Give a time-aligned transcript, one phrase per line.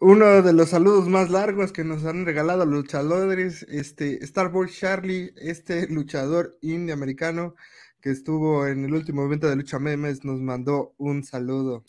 [0.00, 5.88] Uno de los saludos más largos que nos han regalado luchadores, este Starboy Charlie, este
[5.88, 7.54] luchador indioamericano
[8.00, 11.84] que estuvo en el último evento de Lucha Memes, nos mandó un saludo.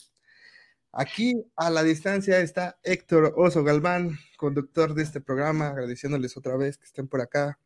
[0.92, 6.76] Aquí a la distancia está Héctor Oso Galván, conductor de este programa, agradeciéndoles otra vez
[6.76, 7.58] que estén por acá.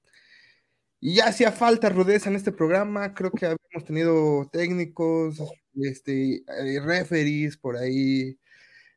[1.00, 5.38] Y ya hacía falta rudeza en este programa, creo que habíamos tenido técnicos,
[5.74, 8.38] este, eh, referees por ahí,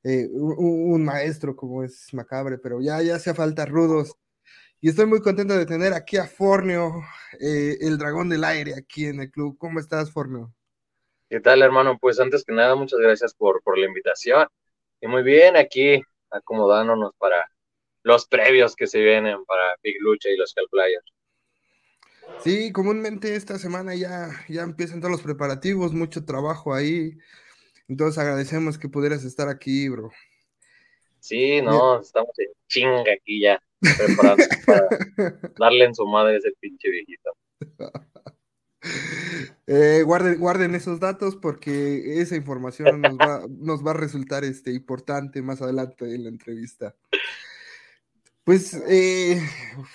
[0.03, 4.15] eh, un, maestro como es Macabre, pero ya, ya hacía falta rudos.
[4.81, 7.03] Y estoy muy contento de tener aquí a Forneo,
[7.39, 9.57] eh, el dragón del aire, aquí en el club.
[9.57, 10.53] ¿Cómo estás, Forneo?
[11.29, 11.97] ¿Qué tal, hermano?
[11.99, 14.47] Pues antes que nada, muchas gracias por, por la invitación.
[15.01, 17.45] Y muy bien, aquí acomodándonos para
[18.03, 21.18] los previos que se vienen para Big Lucha y los Hellflyers.
[22.43, 27.17] Sí, comúnmente esta semana ya, ya empiezan todos los preparativos, mucho trabajo ahí.
[27.87, 30.11] Entonces agradecemos que pudieras estar aquí, bro.
[31.19, 34.87] Sí, no, estamos en chinga aquí ya, preparando para
[35.59, 37.31] darle en su madre a ese pinche viejito.
[39.67, 44.71] Eh, guarden, guarden esos datos porque esa información nos va, nos va a resultar este,
[44.71, 46.95] importante más adelante en la entrevista.
[48.43, 49.39] Pues, eh,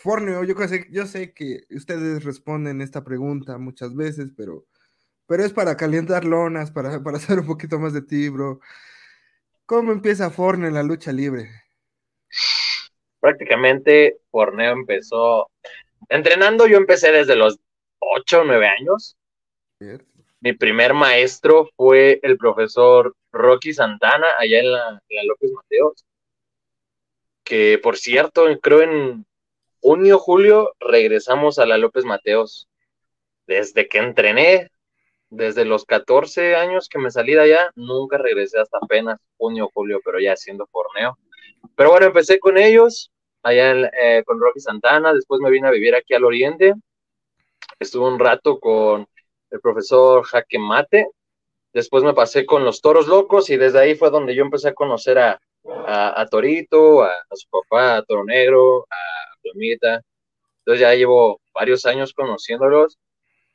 [0.02, 4.66] Forneo, yo, sé, yo sé que ustedes responden esta pregunta muchas veces, pero
[5.26, 8.60] pero es para calentar lonas, para, para saber un poquito más de ti, bro.
[9.66, 11.48] ¿Cómo empieza Forneo en la lucha libre?
[13.20, 15.50] Prácticamente Forneo empezó
[16.08, 17.58] entrenando, yo empecé desde los
[17.98, 19.16] 8 o 9 años.
[20.40, 26.04] Mi primer maestro fue el profesor Rocky Santana, allá en la, en la López Mateos.
[27.44, 29.26] Que por cierto, creo en
[29.80, 32.68] junio, julio, regresamos a la López Mateos.
[33.46, 34.70] Desde que entrené,
[35.28, 40.00] desde los 14 años que me salí de allá, nunca regresé hasta apenas junio, julio,
[40.04, 41.18] pero ya haciendo torneo.
[41.76, 45.94] Pero bueno, empecé con ellos, allá eh, con Rocky Santana, después me vine a vivir
[45.94, 46.74] aquí al oriente,
[47.78, 49.06] estuve un rato con
[49.50, 51.08] el profesor Jaque Mate,
[51.72, 54.74] después me pasé con los Toros Locos y desde ahí fue donde yo empecé a
[54.74, 55.40] conocer a,
[55.86, 60.00] a, Torito, a, su papá, a Toro Negro, a Plomita.
[60.58, 62.98] Entonces ya llevo varios años conociéndolos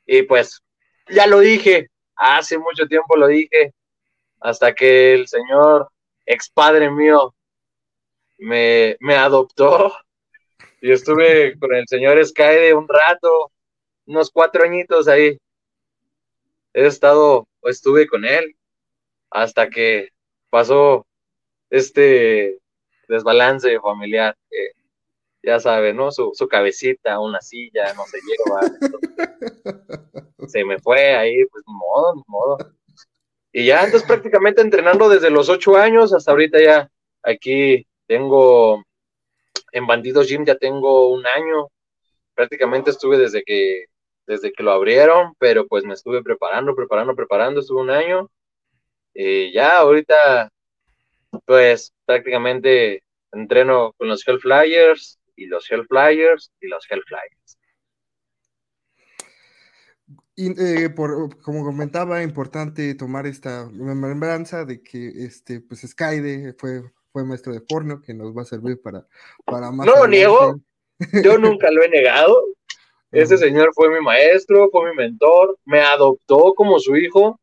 [0.06, 0.62] y pues
[1.08, 3.72] ya lo dije, hace mucho tiempo lo dije,
[4.40, 5.88] hasta que el señor
[6.26, 7.34] ex padre mío
[8.38, 9.92] me, me adoptó.
[10.82, 13.52] Y estuve con el señor Skyde un rato,
[14.06, 15.36] unos cuatro añitos ahí.
[16.72, 18.56] He estado, estuve con él
[19.30, 20.08] hasta que
[20.48, 21.06] pasó
[21.70, 22.58] este
[23.08, 24.36] desbalance familiar
[25.42, 26.10] ya sabe, ¿no?
[26.10, 28.60] Su, su, cabecita, una silla, no se lleva.
[30.48, 32.58] se me fue ahí, pues modo, modo.
[33.52, 36.90] Y ya entonces prácticamente entrenando desde los ocho años hasta ahorita ya
[37.22, 38.84] aquí tengo
[39.72, 41.68] en Bandidos Gym ya tengo un año.
[42.34, 43.86] Prácticamente estuve desde que
[44.26, 48.30] desde que lo abrieron, pero pues me estuve preparando, preparando, preparando, estuve un año.
[49.12, 50.50] Y ya ahorita
[51.46, 53.02] pues prácticamente
[53.32, 57.58] entreno con los Hellflyers, y los Hellflyers y los Hellflyers.
[60.36, 66.82] Y, eh, por, como comentaba, importante tomar esta remembranza de que este, pues Skyde fue,
[67.12, 69.06] fue maestro de porno, que nos va a servir para,
[69.44, 69.86] para más.
[69.86, 70.60] No lo niego,
[71.24, 72.42] yo nunca lo he negado.
[73.12, 77.39] Ese señor fue mi maestro, fue mi mentor, me adoptó como su hijo.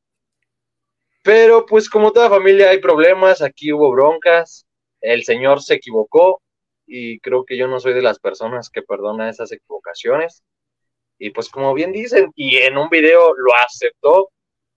[1.27, 4.65] Pero pues como toda familia hay problemas, aquí hubo broncas,
[5.01, 6.41] el señor se equivocó,
[6.85, 10.41] y creo que yo no soy de las personas que perdona esas equivocaciones.
[11.19, 14.29] Y pues como bien dicen, y en un video lo aceptó,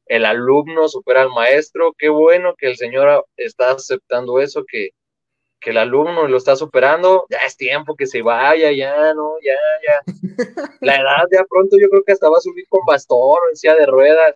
[0.07, 4.89] el alumno supera al maestro, qué bueno que el señor está aceptando eso, que,
[5.61, 9.55] que el alumno lo está superando, ya es tiempo que se vaya, ya, no, ya,
[9.87, 10.03] ya.
[10.81, 13.57] La edad ya pronto yo creo que hasta va a subir con bastón o en
[13.57, 14.35] silla de ruedas.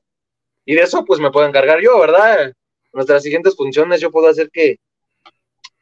[0.64, 2.52] Y de eso pues me puedo encargar yo, ¿verdad?
[2.92, 4.78] Nuestras siguientes funciones yo puedo hacer que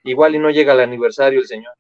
[0.05, 1.73] igual y no llega el aniversario el señor.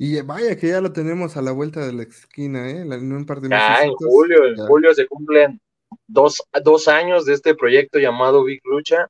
[0.00, 2.82] Y vaya que ya lo tenemos a la vuelta de la esquina, ¿eh?
[2.82, 5.60] En un par de Ya, en julio, en julio se cumplen
[6.06, 9.08] dos, dos años de este proyecto llamado Big Lucha.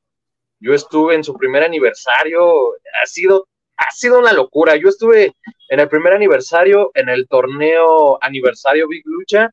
[0.60, 2.72] Yo estuve en su primer aniversario,
[3.02, 4.76] ha sido, ha sido una locura.
[4.76, 5.34] Yo estuve
[5.68, 9.50] en el primer aniversario, en el torneo aniversario Big Lucha,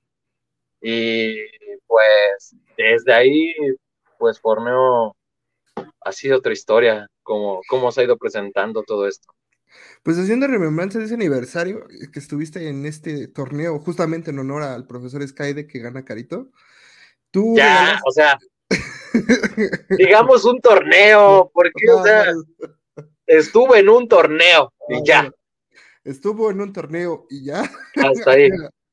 [0.82, 1.36] y
[1.86, 3.54] pues desde ahí,
[4.18, 5.16] pues Forneo
[6.02, 9.34] ha sido otra historia, como cómo se ha ido presentando todo esto.
[10.04, 14.88] Pues haciendo remembranza de ese aniversario que estuviste en este torneo, justamente en honor al
[14.88, 16.50] profesor Skyde que gana Carito,
[17.36, 18.40] Tú ya, o sea,
[19.98, 22.28] digamos un torneo, porque, o sea,
[23.28, 25.30] estuvo en un torneo y ya.
[26.06, 27.70] Estuvo en un torneo y ya.
[27.96, 28.50] Hasta ahí.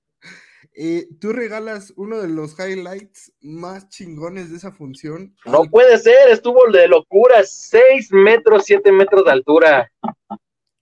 [0.74, 5.36] Eh, tú regalas uno de los highlights más chingones de esa función.
[5.44, 9.92] No puede ser, estuvo de locura, 6 metros, 7 metros de altura.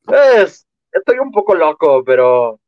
[0.04, 2.60] Pues, estoy un poco loco, pero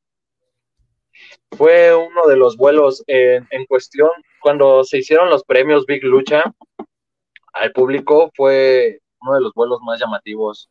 [1.57, 4.11] fue uno de los vuelos en, en cuestión.
[4.41, 6.43] Cuando se hicieron los premios Big Lucha,
[7.53, 10.69] al público fue uno de los vuelos más llamativos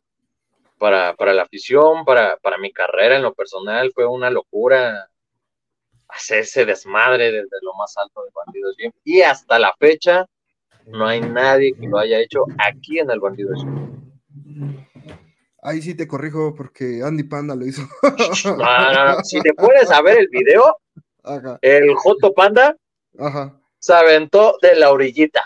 [0.78, 3.90] para, para la afición, para, para mi carrera en lo personal.
[3.94, 5.08] Fue una locura
[6.12, 8.92] hacer ese desmadre desde lo más alto de Bandidos Gym.
[9.04, 10.26] Y hasta la fecha,
[10.86, 14.86] no hay nadie que lo haya hecho aquí en el Bandidos Gym.
[15.62, 17.82] Ahí sí te corrijo porque Andy Panda lo hizo.
[19.24, 20.76] Si te pones a ver el video,
[21.60, 22.76] el Joto Panda
[23.78, 25.42] se aventó de la orillita.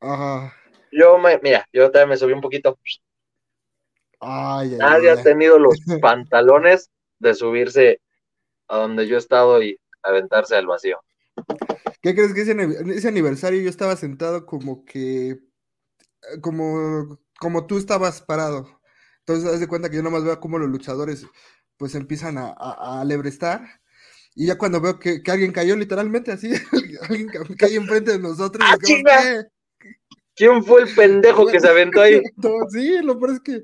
[0.00, 0.52] Ajá.
[0.90, 2.78] Yo me, mira, yo también me subí un poquito.
[4.20, 8.00] Nadie ha tenido los pantalones de subirse
[8.68, 11.00] a donde yo he estado y aventarse al vacío.
[12.02, 12.56] ¿Qué crees que ese,
[12.94, 15.38] ese aniversario yo estaba sentado como que,
[16.40, 18.80] como, como tú estabas parado?
[19.20, 21.26] Entonces, haz de cuenta que yo nomás veo cómo los luchadores
[21.76, 23.80] pues empiezan a, a, alebrestar.
[24.34, 26.52] Y ya cuando veo que, alguien cayó literalmente así,
[27.08, 27.28] alguien
[27.58, 28.64] cayó enfrente de nosotros.
[28.66, 28.76] ¡Ah,
[30.36, 32.20] ¿Quién fue el pendejo que se aventó ahí?
[32.70, 33.62] sí, lo peor es que.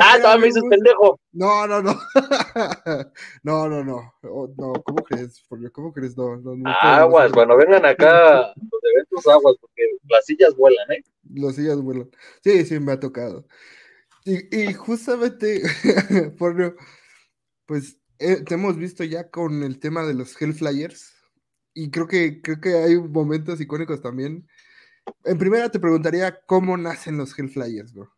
[0.00, 1.18] ah, todavía me dices pendejo.
[1.32, 1.98] No, no, no.
[3.42, 4.14] no, no, no.
[4.22, 5.42] Oh, no, ¿cómo crees?
[5.72, 6.16] ¿Cómo crees?
[6.16, 11.02] No, no, no aguas, cuando vengan acá los eventos, aguas, porque las sillas vuelan, ¿eh?
[11.34, 12.10] Las sillas vuelan.
[12.42, 13.46] Sí, sí, me ha tocado.
[14.24, 15.62] Y, y justamente,
[16.38, 16.76] por,
[17.64, 21.14] pues, eh, te hemos visto ya con el tema de los Hellflyers.
[21.72, 24.46] Y creo que, creo que hay momentos icónicos también
[25.24, 28.12] en primera te preguntaría cómo nacen los Hellflyers, bro.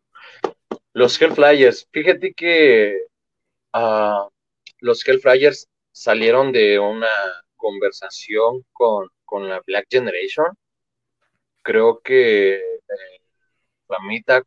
[0.93, 3.05] Los Hellflyers, fíjate que
[3.73, 4.29] uh,
[4.79, 7.07] los Hellflyers salieron de una
[7.55, 9.09] conversación con,
[9.47, 10.47] la Black Generation.
[11.61, 13.21] Creo que eh,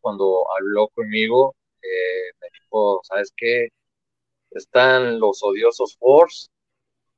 [0.01, 3.69] cuando habló conmigo eh, me dijo, ¿sabes qué?
[4.51, 6.49] Están los odiosos Force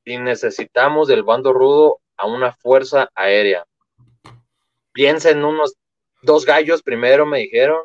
[0.04, 3.66] y necesitamos del bando rudo a una fuerza aérea
[4.96, 5.76] piensa en unos
[6.22, 7.82] dos gallos primero, me dijeron,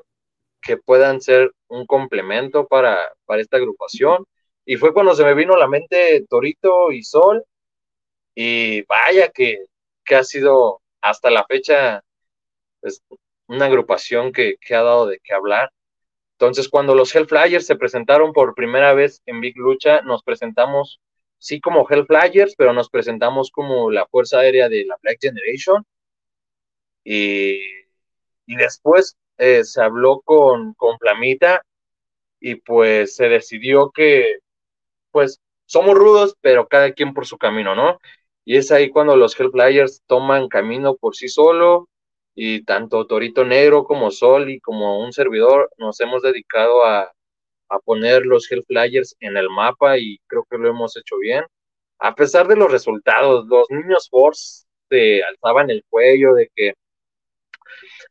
[0.61, 4.25] que puedan ser un complemento para, para esta agrupación.
[4.65, 7.43] Y fue cuando se me vino a la mente Torito y Sol.
[8.33, 9.65] Y vaya que,
[10.05, 12.01] que ha sido hasta la fecha
[12.79, 13.03] pues,
[13.47, 15.69] una agrupación que, que, ha dado de qué hablar.
[16.39, 21.01] Entonces, cuando los Hellflyers se presentaron por primera vez en Big Lucha, nos presentamos,
[21.39, 25.85] sí, como Hellflyers, pero nos presentamos como la Fuerza Aérea de la Black Generation
[27.03, 27.59] y,
[28.45, 31.63] y después eh, se habló con, con Flamita
[32.39, 34.37] y pues se decidió que
[35.11, 37.99] pues somos rudos, pero cada quien por su camino, ¿no?
[38.45, 41.89] Y es ahí cuando los Hellflyers toman camino por sí solo
[42.35, 47.11] y tanto Torito Negro como Sol y como un servidor nos hemos dedicado a,
[47.69, 51.43] a poner los Hellflyers en el mapa y creo que lo hemos hecho bien.
[51.99, 56.73] A pesar de los resultados, los niños Force se alzaban el cuello de que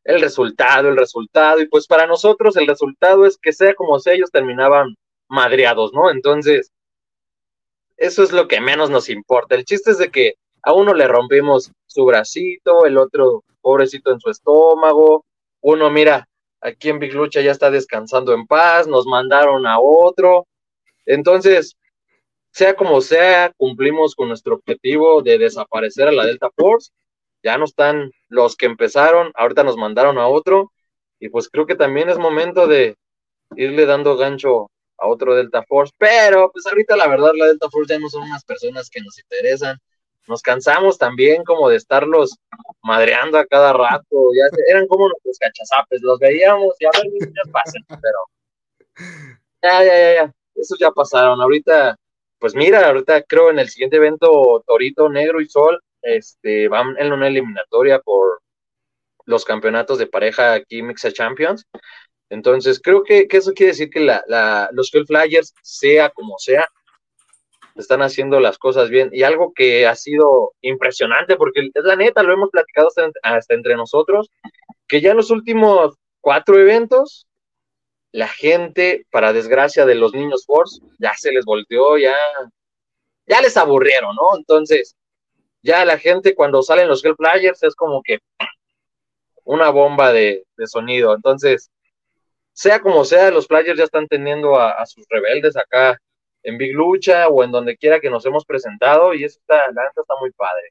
[0.04, 4.14] el resultado, el resultado, y pues para nosotros el resultado es que sea como sea,
[4.14, 4.96] ellos terminaban
[5.28, 6.10] madreados, ¿no?
[6.10, 6.72] Entonces,
[7.96, 9.54] eso es lo que menos nos importa.
[9.54, 14.20] El chiste es de que a uno le rompimos su bracito, el otro pobrecito en
[14.20, 15.24] su estómago,
[15.60, 16.26] uno mira,
[16.60, 20.46] aquí en Big Lucha ya está descansando en paz, nos mandaron a otro.
[21.06, 21.76] Entonces,
[22.52, 26.90] sea como sea, cumplimos con nuestro objetivo de desaparecer a la Delta Force
[27.42, 30.72] ya no están los que empezaron, ahorita nos mandaron a otro,
[31.18, 32.96] y pues creo que también es momento de
[33.56, 37.92] irle dando gancho a otro Delta Force, pero pues ahorita la verdad la Delta Force
[37.92, 39.78] ya no son unas personas que nos interesan,
[40.26, 42.36] nos cansamos también como de estarlos
[42.82, 47.52] madreando a cada rato, ya eran como nuestros cachazapes, los veíamos y a ver, ya
[47.52, 48.18] pasen, pero
[49.62, 51.96] ya, ya, ya, ya, esos ya pasaron, ahorita,
[52.38, 57.12] pues mira, ahorita creo en el siguiente evento Torito, Negro y Sol, este, van en
[57.12, 58.40] una eliminatoria por
[59.26, 61.64] los campeonatos de pareja aquí Mixa Champions.
[62.30, 64.00] Entonces, creo que, eso quiere decir que
[64.72, 66.68] los Phil Flyers, sea como sea,
[67.76, 69.10] están haciendo las cosas bien.
[69.12, 72.88] Y algo que ha sido impresionante, porque es la neta, lo hemos platicado
[73.22, 74.30] hasta, entre nosotros,
[74.86, 77.26] que ya en los últimos cuatro eventos,
[78.12, 82.16] la gente, para desgracia de los niños Force, ya se les volteó, ya,
[83.26, 84.36] ya les aburrieron, ¿no?
[84.36, 84.96] Entonces,
[85.62, 88.18] ya la gente cuando salen los Hell Flyers es como que
[89.44, 91.14] una bomba de, sonido.
[91.14, 91.70] Entonces,
[92.52, 95.98] sea como sea, los Flyers ya están teniendo a, sus rebeldes acá
[96.42, 99.84] en Big Lucha o en donde quiera que nos hemos presentado y eso está, la
[99.84, 100.70] neta está muy padre.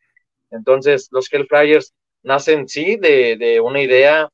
[0.52, 1.94] Entonces, los Hell Flyers
[2.24, 4.30] nacen, sí, de, de una idea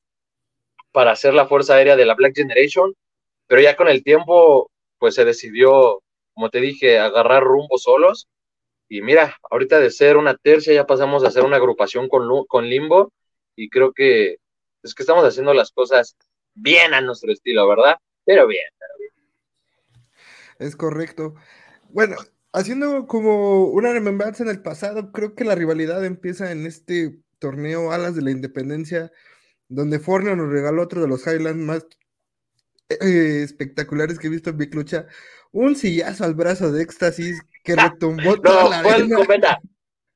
[0.91, 2.93] para hacer la Fuerza Aérea de la Black Generation,
[3.47, 6.01] pero ya con el tiempo, pues se decidió,
[6.33, 8.27] como te dije, agarrar rumbo solos.
[8.87, 12.65] Y mira, ahorita de ser una tercia ya pasamos a ser una agrupación con, con
[12.65, 13.11] Limbo
[13.55, 14.37] y creo que
[14.83, 16.15] es que estamos haciendo las cosas
[16.53, 17.95] bien a nuestro estilo, ¿verdad?
[18.25, 19.11] Pero bien, pero bien.
[20.59, 21.35] Es correcto.
[21.89, 22.15] Bueno,
[22.53, 27.91] haciendo como una remembranza en el pasado, creo que la rivalidad empieza en este torneo
[27.91, 29.11] Alas de la Independencia,
[29.67, 31.87] donde Forno nos regaló otro de los Highlands más
[32.89, 35.07] eh, espectaculares que he visto en Big Lucha.
[35.51, 39.59] Un sillazo al brazo de éxtasis que retumbó toda la fue cometa.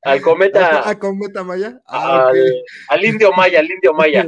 [0.03, 0.89] Al cometa.
[0.89, 1.81] ¿A, cometa Maya?
[1.85, 2.31] Ah,
[2.89, 4.27] al, indio Maya, al indio Maya.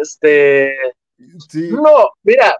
[0.00, 0.74] este.
[1.18, 2.56] No, mira,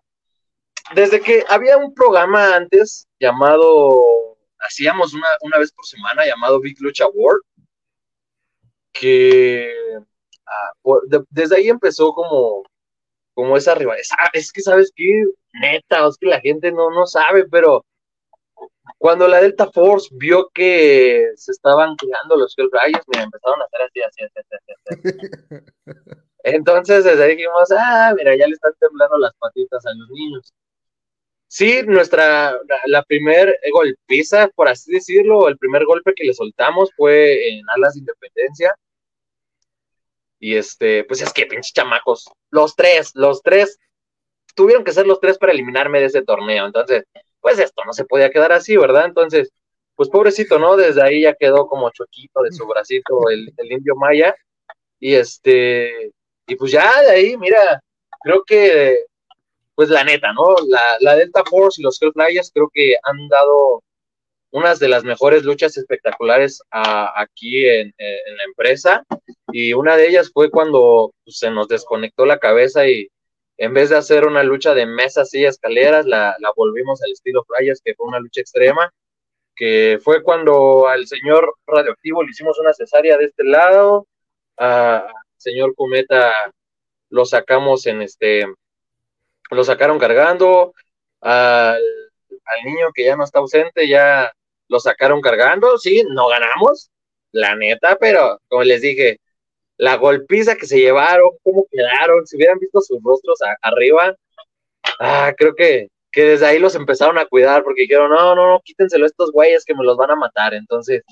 [0.95, 6.81] desde que había un programa antes llamado, hacíamos una, una vez por semana llamado Big
[6.81, 7.43] Lucha World,
[8.93, 9.73] que
[10.47, 10.73] ah,
[11.31, 12.65] desde ahí empezó como,
[13.41, 14.05] como esa rivalidad.
[14.19, 15.25] Ah, es que, ¿sabes qué?
[15.55, 17.87] Neta, es que la gente no, no sabe, pero
[18.99, 23.81] cuando la Delta Force vio que se estaban creando los Hellflyers, mira, empezaron a hacer
[23.83, 24.57] así, así, así,
[24.91, 25.65] así.
[26.43, 30.53] Entonces, desde ahí dijimos, ah, mira, ya le están temblando las patitas a los niños.
[31.49, 36.91] Sí, nuestra, la, la primer golpiza, por así decirlo, el primer golpe que le soltamos
[36.95, 38.75] fue en Alas de Independencia.
[40.41, 43.79] Y este, pues es que pinches chamacos, los tres, los tres,
[44.57, 46.67] tuvieron que ser los tres para eliminarme de ese torneo.
[46.67, 47.05] Entonces,
[47.41, 49.05] pues esto no se podía quedar así, ¿verdad?
[49.05, 49.53] Entonces,
[49.95, 50.77] pues pobrecito, ¿no?
[50.77, 54.35] Desde ahí ya quedó como choquito de su bracito el, el indio maya.
[54.99, 56.11] Y este,
[56.47, 57.83] y pues ya de ahí, mira,
[58.23, 59.05] creo que,
[59.75, 60.57] pues la neta, ¿no?
[60.69, 63.83] La, la Delta Force y los Hellflyers creo que han dado
[64.53, 69.05] unas de las mejores luchas espectaculares aquí en, en, la empresa.
[69.53, 73.09] Y una de ellas fue cuando pues, se nos desconectó la cabeza y
[73.61, 77.83] en vez de hacer una lucha de mesas y escaleras, la, volvimos al estilo Flyers,
[77.85, 78.91] que fue una lucha extrema,
[79.55, 84.07] que fue cuando al señor radioactivo le hicimos una cesárea de este lado,
[84.57, 85.05] al
[85.37, 86.33] señor Cometa
[87.11, 88.47] lo sacamos en este,
[89.51, 90.73] lo sacaron cargando,
[91.21, 91.83] al,
[92.47, 94.33] al niño que ya no está ausente, ya
[94.71, 96.91] lo sacaron cargando, sí, no ganamos,
[97.33, 99.19] la neta, pero como les dije,
[99.77, 104.15] la golpiza que se llevaron, cómo quedaron, si hubieran visto sus rostros arriba,
[105.01, 108.61] ah, creo que, que desde ahí los empezaron a cuidar porque dijeron, no, no, no,
[108.65, 110.55] quítenselo a estos güeyes que me los van a matar.
[110.55, 111.03] Entonces,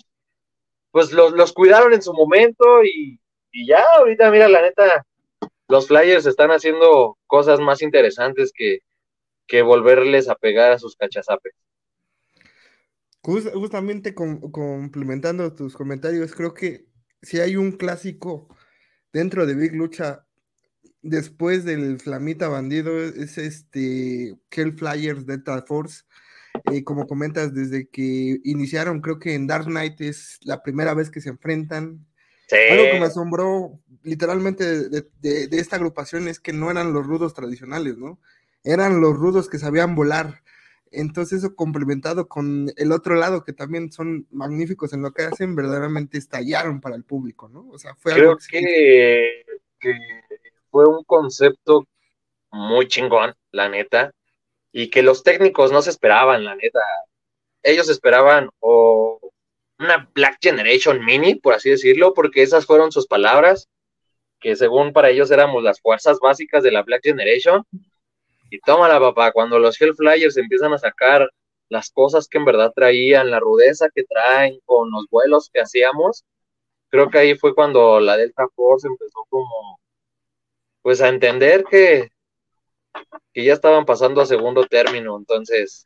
[0.93, 3.19] pues los, los cuidaron en su momento y,
[3.53, 5.05] y ya, ahorita, mira, la neta,
[5.69, 8.81] los Flyers están haciendo cosas más interesantes que,
[9.47, 11.55] que volverles a pegar a sus cachazapes.
[13.29, 16.87] Justamente complementando tus comentarios, creo que
[17.21, 18.49] si hay un clásico
[19.13, 20.25] dentro de Big Lucha
[21.03, 26.05] después del Flamita Bandido es este Hell Flyers Delta Force.
[26.73, 31.11] Eh, como comentas, desde que iniciaron, creo que en Dark Knight es la primera vez
[31.11, 32.07] que se enfrentan.
[32.71, 37.35] Algo que me asombró literalmente de, de, esta agrupación es que no eran los rudos
[37.35, 38.19] tradicionales, ¿no?
[38.65, 40.43] Eran los rudos que sabían volar.
[40.91, 45.55] Entonces eso complementado con el otro lado que también son magníficos en lo que hacen,
[45.55, 47.69] verdaderamente estallaron para el público, ¿no?
[47.71, 49.45] O sea, fue Creo que,
[50.71, 51.87] fue un concepto
[52.51, 54.13] muy chingón, la neta,
[54.73, 56.81] y que los técnicos no se esperaban, la neta.
[57.63, 59.19] Ellos esperaban o
[59.79, 63.69] una Black Generation Mini, por así decirlo, porque esas fueron sus palabras,
[64.41, 67.65] que según para ellos éramos las fuerzas básicas de la Black Generation,
[68.51, 71.29] y tómala, papá, cuando los Hellflyers empiezan a sacar
[71.69, 76.25] las cosas que en verdad traían, la rudeza que traen con los vuelos que hacíamos,
[76.89, 79.81] creo que ahí fue cuando la Delta Force empezó como,
[80.83, 82.09] pues a entender que,
[83.33, 85.17] que ya estaban pasando a segundo término.
[85.19, 85.85] Entonces,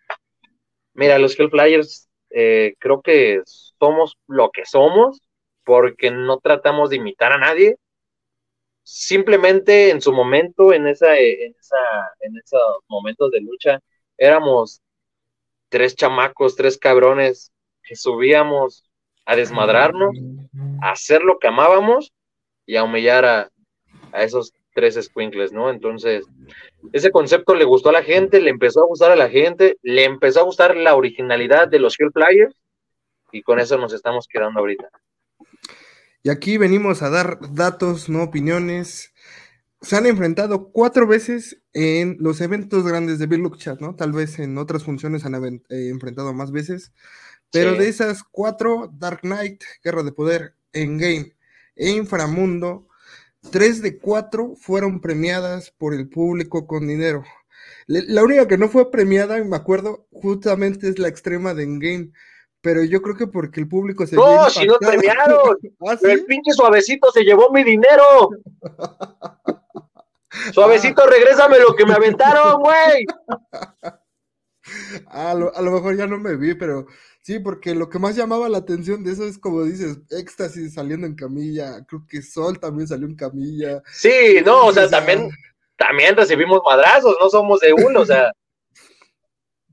[0.94, 5.20] mira, los Hellflyers eh, creo que somos lo que somos
[5.64, 7.76] porque no tratamos de imitar a nadie,
[8.82, 11.76] simplemente en su momento, en, esa, en, esa,
[12.20, 13.80] en esos momentos de lucha,
[14.16, 14.80] éramos
[15.68, 17.50] tres chamacos, tres cabrones
[17.82, 18.84] que subíamos
[19.24, 20.16] a desmadrarnos,
[20.82, 22.12] a hacer lo que amábamos
[22.66, 23.50] y a humillar a,
[24.14, 25.70] esos tres squinkles, ¿no?
[25.70, 26.26] Entonces,
[26.92, 30.04] ese concepto le gustó a la gente, le empezó a gustar a la gente, le
[30.04, 32.54] empezó a gustar la originalidad de los Hellflyers
[33.30, 34.88] y con eso nos estamos quedando ahorita.
[36.22, 39.12] Y aquí venimos a dar datos, no opiniones.
[39.80, 43.96] Se han enfrentado cuatro veces en los eventos grandes de Big Look Chat, ¿no?
[43.96, 46.92] Tal vez en otras funciones han eh, enfrentado más veces.
[47.50, 51.36] Pero de esas cuatro, Dark Knight, Guerra de Poder, Endgame
[51.76, 52.88] e Inframundo,
[53.50, 57.24] tres de cuatro fueron premiadas por el público con dinero.
[57.86, 62.12] La única que no fue premiada, me acuerdo, justamente es la extrema de Endgame.
[62.62, 64.16] Pero yo creo que porque el público se.
[64.16, 65.58] No, si no premiaron.
[65.86, 68.30] ¿Ah, El pinche suavecito se llevó mi dinero.
[70.54, 73.04] suavecito, regrésame lo que me aventaron, güey.
[75.08, 76.86] a, lo, a lo mejor ya no me vi, pero
[77.20, 81.06] sí, porque lo que más llamaba la atención de eso es como dices, éxtasis saliendo
[81.06, 81.84] en camilla.
[81.86, 83.82] Creo que Sol también salió en camilla.
[83.92, 85.30] Sí, no, o sea, también
[85.76, 88.30] también recibimos madrazos, no somos de uno, o sea,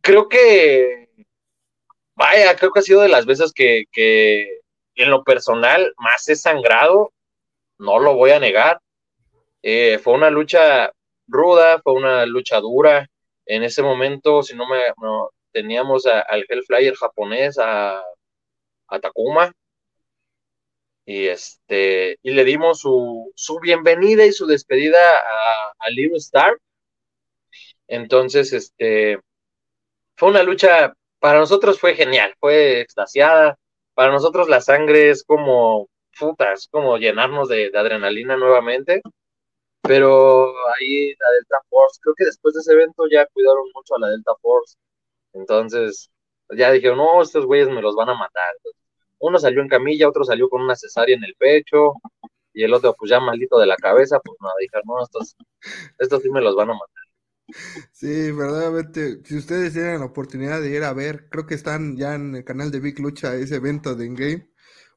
[0.02, 1.09] creo que,
[2.20, 4.60] vaya, creo que ha sido de las veces que, que
[4.96, 7.14] en lo personal más he sangrado,
[7.78, 8.82] no lo voy a negar.
[9.64, 10.92] Eh, fue una lucha
[11.28, 13.08] ruda, fue una lucha dura.
[13.46, 14.80] En ese momento, si no me
[15.54, 18.04] teníamos al Hellflyer japonés, a,
[18.88, 19.54] a Takuma,
[21.06, 26.58] y este y le dimos su, su bienvenida y su despedida a, a Little Star.
[27.88, 29.20] Entonces, este
[30.18, 33.58] fue una lucha, para nosotros fue genial, fue extasiada.
[33.94, 39.02] Para nosotros la sangre es como putas, como llenarnos de, adrenalina nuevamente.
[39.82, 44.00] Pero ahí la Delta Force, creo que después de ese evento ya cuidaron mucho a
[44.00, 44.78] la Delta Force.
[45.34, 46.10] Entonces,
[46.58, 48.54] ya dijeron, no, estos güeyes me los van a matar.
[49.20, 51.94] Uno salió en camilla, otro salió con una cesárea en el pecho,
[52.54, 55.36] y el otro, pues ya maldito de la cabeza, pues nada, dijeron, no, estos,
[56.00, 56.99] estos sí me los van a matar.
[57.92, 62.16] Sí, verdaderamente, si ustedes tienen la oportunidad de ir a ver, creo que están ya
[62.16, 64.50] en el canal de Big Lucha, ese evento de Endgame,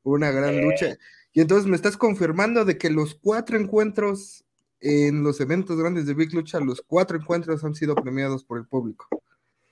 [0.03, 0.97] una gran lucha.
[1.33, 4.45] Y entonces me estás confirmando de que los cuatro encuentros
[4.81, 8.67] en los eventos grandes de Big Lucha, los cuatro encuentros han sido premiados por el
[8.67, 9.07] público.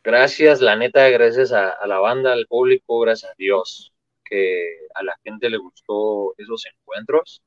[0.02, 3.92] Gracias, la neta, gracias a, a la banda, al público, gracias a Dios
[4.24, 7.42] que a la gente le gustó esos encuentros.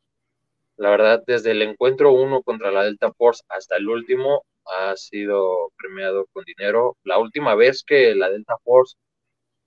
[0.78, 5.72] La verdad, desde el encuentro uno contra la Delta Force hasta el último ha sido
[5.78, 6.98] premiado con dinero.
[7.04, 8.96] La última vez que la Delta Force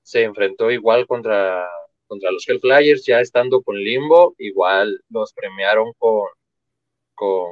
[0.03, 1.69] se enfrentó igual contra,
[2.07, 6.29] contra los Hellflyers, ya estando con Limbo, igual los premiaron con,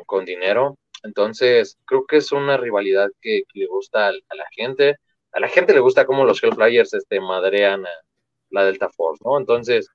[0.06, 0.76] con, dinero.
[1.02, 4.96] Entonces, creo que es una rivalidad que, le gusta a, la gente.
[5.32, 7.90] A la gente le gusta cómo los Hellflyers este, madrean a,
[8.50, 9.38] la Delta Force, ¿no?
[9.38, 9.88] Entonces,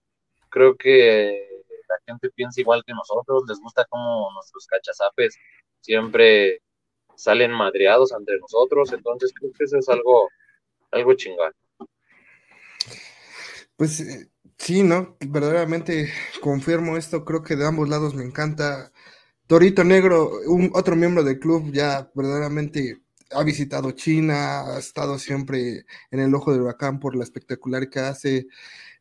[0.49, 1.47] creo que
[1.87, 5.37] la gente piensa igual que nosotros, les gusta como nuestros cachazapes
[5.81, 6.61] siempre
[7.19, 10.29] salen madreados ante nosotros, entonces creo que eso es algo,
[10.91, 11.51] algo chingón.
[13.75, 15.17] Pues eh, sí, ¿no?
[15.19, 18.91] Verdaderamente confirmo esto, creo que de ambos lados me encanta.
[19.47, 23.01] Torito Negro, un otro miembro del club, ya verdaderamente
[23.31, 27.99] ha visitado China, ha estado siempre en el ojo del huracán por la espectacular que
[27.99, 28.47] hace.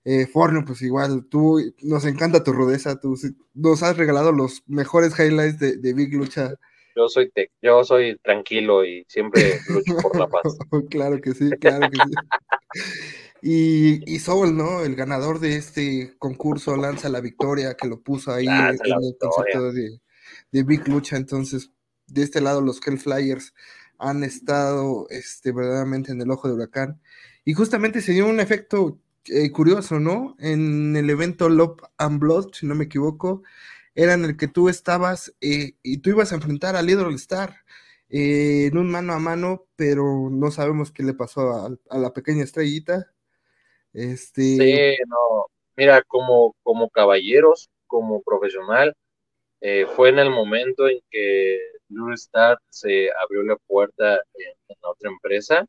[0.05, 3.17] Eh, Forno, pues igual, tú, nos encanta tu rudeza, tú
[3.55, 6.55] nos has regalado los mejores highlights de, Big Lucha.
[6.99, 7.33] Yo soy,
[7.63, 10.43] yo soy tranquilo y siempre lucho por la paz.
[10.91, 12.83] claro que sí, claro que sí.
[13.41, 14.83] Y, y Soul, ¿no?
[14.83, 19.73] El ganador de este concurso lanza la victoria que lo puso ahí en, el concepto
[19.73, 20.01] de,
[20.51, 21.17] de Big Lucha.
[21.17, 21.71] Entonces,
[22.09, 23.55] de este lado, los Hellflyers
[23.99, 27.01] han estado este, verdaderamente en el ojo de huracán.
[27.45, 30.35] Y justamente se dio un efecto eh, curioso, ¿no?
[30.41, 33.45] En el evento Love and Blood, si no me equivoco,
[33.99, 37.57] era en el que tú estabas eh, y tú ibas a enfrentar a Little Star
[38.09, 41.51] eh, en un mano a mano, pero no sabemos qué le pasó
[41.91, 43.13] a, la pequeña estrellita.
[43.93, 44.43] Este...
[44.43, 48.95] Sí, no, mira, como, como caballeros, como profesional,
[49.97, 51.59] fue en el momento en que
[51.89, 55.67] Blue Star se abrió la puerta en, otra empresa.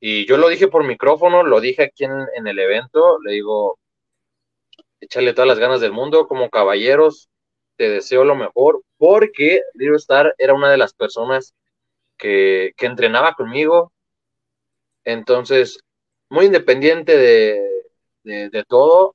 [0.00, 3.78] Y yo lo dije por micrófono, lo dije aquí en, el evento, le digo,
[5.04, 7.28] échale todas las ganas del mundo, como caballeros,
[7.76, 11.54] te deseo lo mejor, porque Little Star era una de las personas
[12.16, 13.92] que, entrenaba conmigo,
[15.04, 15.78] entonces,
[16.30, 17.60] muy independiente de,
[18.22, 19.14] de, todo,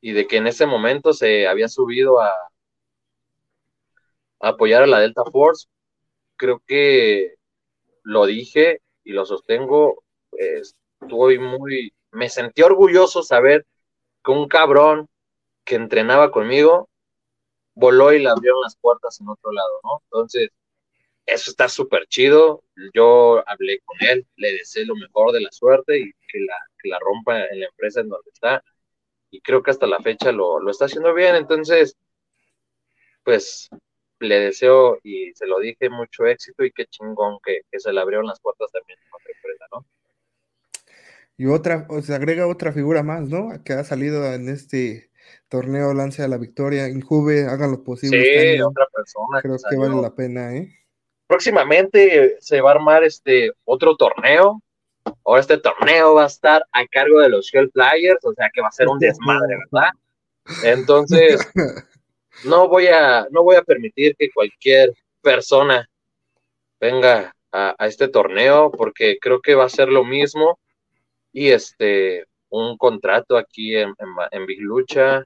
[0.00, 2.32] y de que en ese momento se había subido a,
[4.40, 5.68] apoyar a la Delta Force.
[6.36, 7.34] Creo que
[8.02, 10.02] lo dije y lo sostengo.
[10.32, 13.66] estuve muy, me sentí orgulloso saber
[14.24, 15.08] que un cabrón
[15.64, 16.88] que entrenaba conmigo
[17.74, 20.02] voló y le abrieron las puertas en otro lado, ¿no?
[20.04, 20.50] Entonces,
[21.26, 22.64] eso está súper chido.
[22.94, 26.88] Yo hablé con él, le deseé lo mejor de la suerte y que la, que
[26.88, 28.62] la rompa en la empresa en donde está.
[29.30, 31.96] y creo que hasta la fecha lo, lo está haciendo bien, entonces,
[33.24, 33.70] pues
[34.20, 38.26] le deseo y se lo dije mucho éxito y qué chingón que, se le abrieron
[38.26, 39.86] las puertas también en otra empresa, ¿no?
[41.36, 43.62] Y otra, o se agrega otra figura más, ¿no?
[43.64, 45.10] Que ha salido en este
[45.48, 48.54] torneo Lance a la Victoria, Injuve, hagan lo posible.
[48.54, 49.40] Sí, otra persona.
[49.40, 50.68] Creo que, vale la pena, ¿eh?
[51.26, 54.62] Próximamente se va a armar este otro torneo.
[55.24, 58.60] Ahora este torneo va a estar a cargo de los Shell Flyers, o sea que
[58.60, 59.90] va a ser un desmadre, ¿verdad?
[60.64, 61.40] Entonces,
[62.44, 65.88] no voy a, no voy a permitir que cualquier persona
[66.80, 70.58] venga a, este torneo porque creo que va a ser lo mismo
[71.32, 73.94] y este un contrato aquí en,
[74.30, 75.24] en, Big Lucha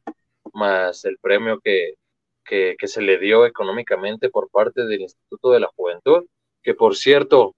[0.52, 1.94] más el premio que,
[2.44, 6.24] que, se le dio económicamente por parte del Instituto de la Juventud,
[6.62, 7.54] que por cierto,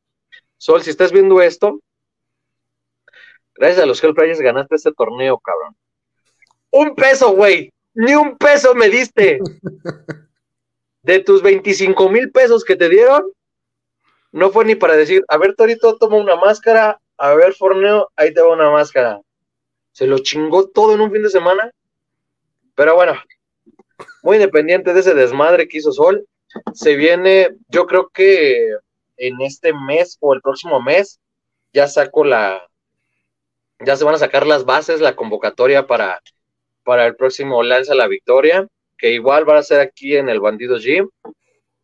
[0.57, 1.81] Sol, si estás viendo esto,
[3.55, 5.77] gracias a los Hellflyers ganaste este torneo, cabrón.
[6.71, 9.41] Un peso, güey ni un peso me diste.
[11.03, 13.25] De tus 25 mil pesos que te dieron,
[14.31, 18.33] no fue ni para decir, a ver, Torito, toma una máscara, a ver, Forneo, ahí
[18.33, 19.21] te va una máscara.
[19.99, 21.73] Se lo chingó todo en un fin de semana.
[22.77, 23.21] Pero bueno,
[24.23, 26.25] muy independiente de ese desmadre que hizo Sol,
[26.73, 28.77] se viene, yo creo que
[29.17, 31.19] en este mes o el próximo mes,
[31.73, 32.65] ya saco la,
[33.85, 36.23] ya se van a sacar las bases, la convocatoria para
[36.85, 40.79] para el próximo Lanza la Victoria, que igual va a ser aquí en el Bandido
[40.79, 41.11] Gym.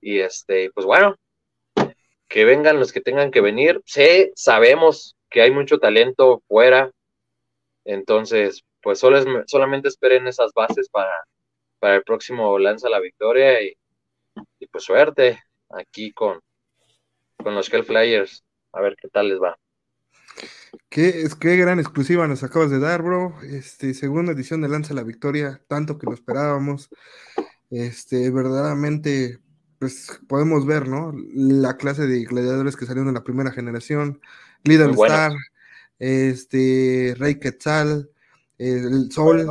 [0.00, 1.16] Y este, pues bueno,
[2.28, 3.82] que vengan los que tengan que venir.
[3.86, 6.92] Sí, sabemos que hay mucho talento fuera.
[7.84, 11.12] Entonces, pues solo solamente esperen esas bases para,
[11.78, 13.62] para el próximo Lanza la Victoria.
[13.62, 13.76] Y,
[14.70, 16.40] pues suerte aquí con,
[17.36, 18.44] con los Hell Flyers.
[18.72, 19.56] A ver qué tal les va.
[20.88, 23.34] Qué, qué gran exclusiva nos acabas de dar, bro.
[23.42, 26.88] Este, segunda edición de Lanza la Victoria, tanto que lo esperábamos.
[27.70, 29.38] Este, verdaderamente,
[29.78, 31.12] pues podemos ver, ¿no?
[31.34, 34.20] La clase de gladiadores que salieron de la primera generación.
[34.64, 35.32] Líder Star,
[35.98, 38.10] este, Rey Quetzal,
[38.58, 39.50] el Sol,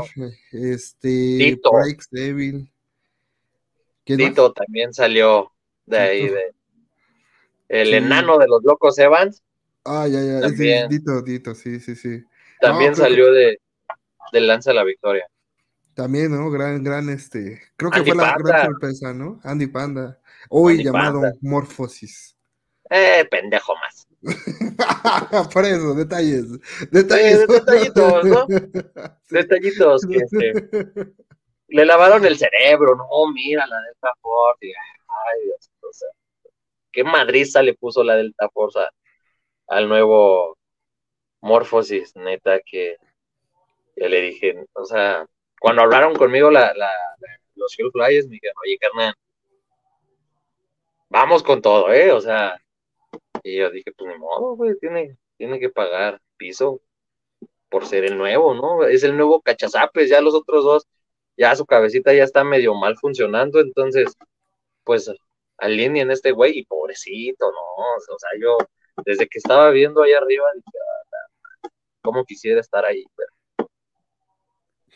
[0.52, 2.72] este, Breaks Devil.
[4.04, 5.52] Tito también salió
[5.86, 6.54] de ahí, de
[7.70, 9.44] el enano de los locos Evans.
[9.86, 12.24] Ah, ya, ya, también, Dito, Dito, sí, sí, sí.
[12.62, 13.60] También salió de,
[14.32, 15.28] de Lanza la Victoria.
[15.94, 16.50] También, ¿no?
[16.50, 19.40] Gran, gran, este, creo que fue la gran sorpresa, ¿no?
[19.44, 22.36] Andy Panda, hoy llamado Morphosis.
[22.90, 24.08] Eh, pendejo más.
[25.54, 26.46] Por eso, detalles.
[26.92, 27.48] Detalles.
[27.48, 28.48] detallitos, ¿no?
[29.30, 30.54] Detallitos que este,
[31.68, 34.66] le lavaron el cerebro, no, mira la Delta Force.
[34.68, 36.10] Ay, Dios, o sea,
[36.92, 38.80] qué madriza le puso la Delta Force
[39.68, 40.58] al nuevo
[41.42, 42.98] Morphosis, neta, que,
[43.96, 45.26] le dije, o sea,
[45.60, 46.92] cuando hablaron conmigo la, la,
[47.56, 49.14] los Flyers, me dijeron, oye, carnal,
[51.10, 52.12] vamos con todo, ¿eh?
[52.12, 52.63] O sea,
[53.44, 56.82] y yo dije, pues ni modo, güey, tiene, tiene que pagar piso
[57.70, 58.86] por ser el nuevo, ¿no?
[58.86, 60.88] Es el nuevo cachazapes, ya los otros dos,
[61.38, 64.14] ya su cabecita ya está medio mal funcionando, entonces,
[64.84, 65.12] pues,
[65.58, 67.84] alineen este güey y pobrecito, ¿no?
[68.16, 68.58] O sea, yo,
[69.06, 71.70] desde que estaba viendo ahí arriba, dije, ah,
[72.02, 73.06] cómo quisiera estar ahí,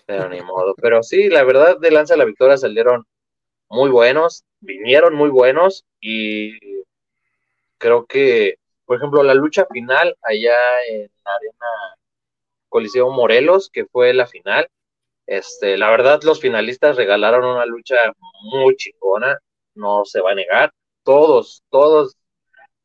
[0.06, 0.74] pero, ni modo.
[0.82, 3.06] Pero sí, la verdad, de Lanza la Victoria salieron
[3.70, 6.77] muy buenos, vinieron muy buenos y
[7.78, 10.58] creo que, por ejemplo, la lucha final allá
[10.90, 11.98] en la Arena
[12.70, 14.70] Coliseo Morelos, que fue la final,
[15.26, 17.98] este, la verdad, los finalistas regalaron una lucha
[18.52, 19.38] muy chingona,
[19.76, 20.72] no se va a negar.
[21.04, 22.18] Todos, todos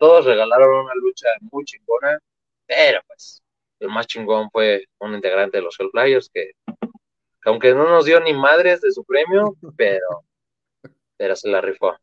[0.02, 2.18] todos regalaron una lucha muy chingona,
[2.66, 3.40] pero pues
[3.78, 8.18] el más chingón fue un integrante de los Hellflyers que, que aunque no nos dio
[8.18, 10.24] ni madres de su premio, pero,
[11.16, 11.96] pero se la rifó.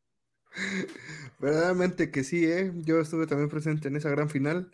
[1.39, 2.71] Verdaderamente que sí, ¿eh?
[2.75, 4.71] Yo estuve también presente en esa gran final.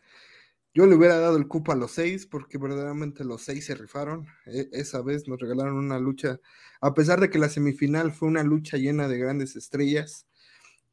[0.74, 4.28] Yo le hubiera dado el cupo a los seis, porque verdaderamente los seis se rifaron.
[4.46, 6.40] E, esa vez nos regalaron una lucha,
[6.82, 10.28] a pesar de que la semifinal fue una lucha llena de grandes estrellas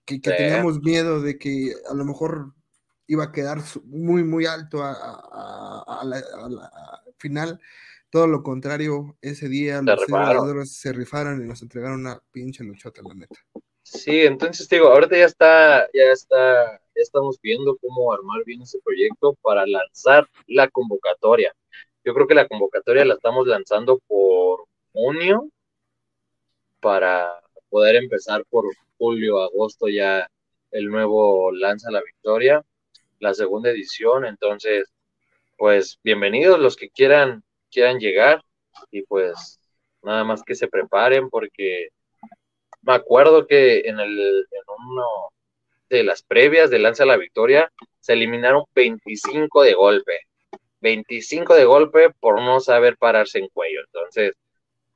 [0.04, 2.54] que, teníamos miedo de que a lo mejor
[3.06, 6.22] iba a quedar muy, muy alto a, la,
[7.18, 7.60] final.
[8.10, 13.00] Todo lo contrario, ese día los jugadores se rifaron y nos entregaron una pinche luchota,
[13.02, 13.40] la neta.
[13.92, 18.78] Sí, entonces digo, ahorita ya está, ya está, ya estamos viendo cómo armar bien ese
[18.82, 21.54] proyecto para lanzar la convocatoria.
[22.02, 25.50] Yo creo que la convocatoria la estamos lanzando por junio
[26.80, 28.64] para poder empezar por
[28.98, 30.26] julio, agosto ya
[30.70, 32.64] el nuevo Lanza la Victoria,
[33.20, 34.24] la segunda edición.
[34.24, 34.90] Entonces,
[35.58, 38.42] pues bienvenidos los que quieran, quieran llegar.
[38.90, 39.60] y pues
[40.02, 41.88] nada más que se preparen porque
[42.82, 44.46] me acuerdo que en, el,
[44.78, 45.06] uno
[45.88, 50.20] de las previas de Lanza a la Victoria se eliminaron 25 de golpe.
[50.80, 53.80] 25 de golpe por no saber pararse en cuello.
[53.86, 54.34] Entonces,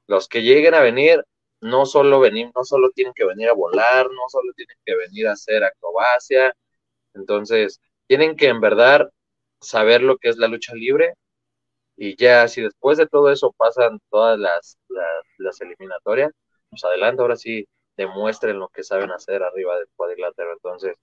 [0.07, 1.25] los que lleguen a venir,
[1.61, 5.29] no solo venir, no solo tienen que venir a volar, no solo tienen que venir
[5.29, 6.55] a hacer acrobacia.
[7.15, 9.11] Entonces, tienen que en verdad
[9.61, 11.15] saber lo que es la lucha libre.
[11.97, 14.79] Y ya, si después de todo eso pasan todas las,
[15.39, 16.33] las, eliminatorias,
[16.71, 17.67] pues adelante, ahora sí
[17.97, 20.53] demuestren lo que saben hacer arriba del cuadrilátero.
[20.53, 20.97] Entonces,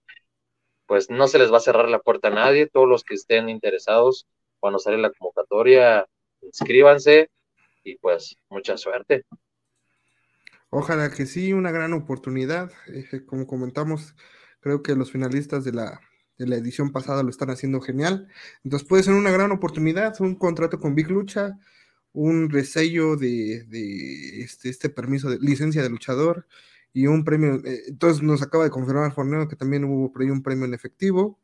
[0.85, 2.67] pues no se les va a cerrar la puerta a nadie.
[2.67, 4.27] Todos los que estén interesados,
[4.59, 6.07] cuando sale la convocatoria,
[6.41, 7.29] inscríbanse
[7.83, 9.25] y pues mucha suerte.
[10.69, 12.71] Ojalá que sí, una gran oportunidad.
[12.87, 14.15] Eh, como comentamos,
[14.59, 16.01] creo que los finalistas de la,
[16.37, 18.27] de la edición pasada lo están haciendo genial.
[18.63, 21.59] Entonces puede ser una gran oportunidad, un contrato con Big Lucha,
[22.13, 26.47] un resello de, de este, este, permiso de licencia de luchador
[26.93, 27.55] y un premio.
[27.65, 30.73] Eh, entonces nos acaba de confirmar Forneo que también hubo por ahí un premio en
[30.73, 31.39] efectivo,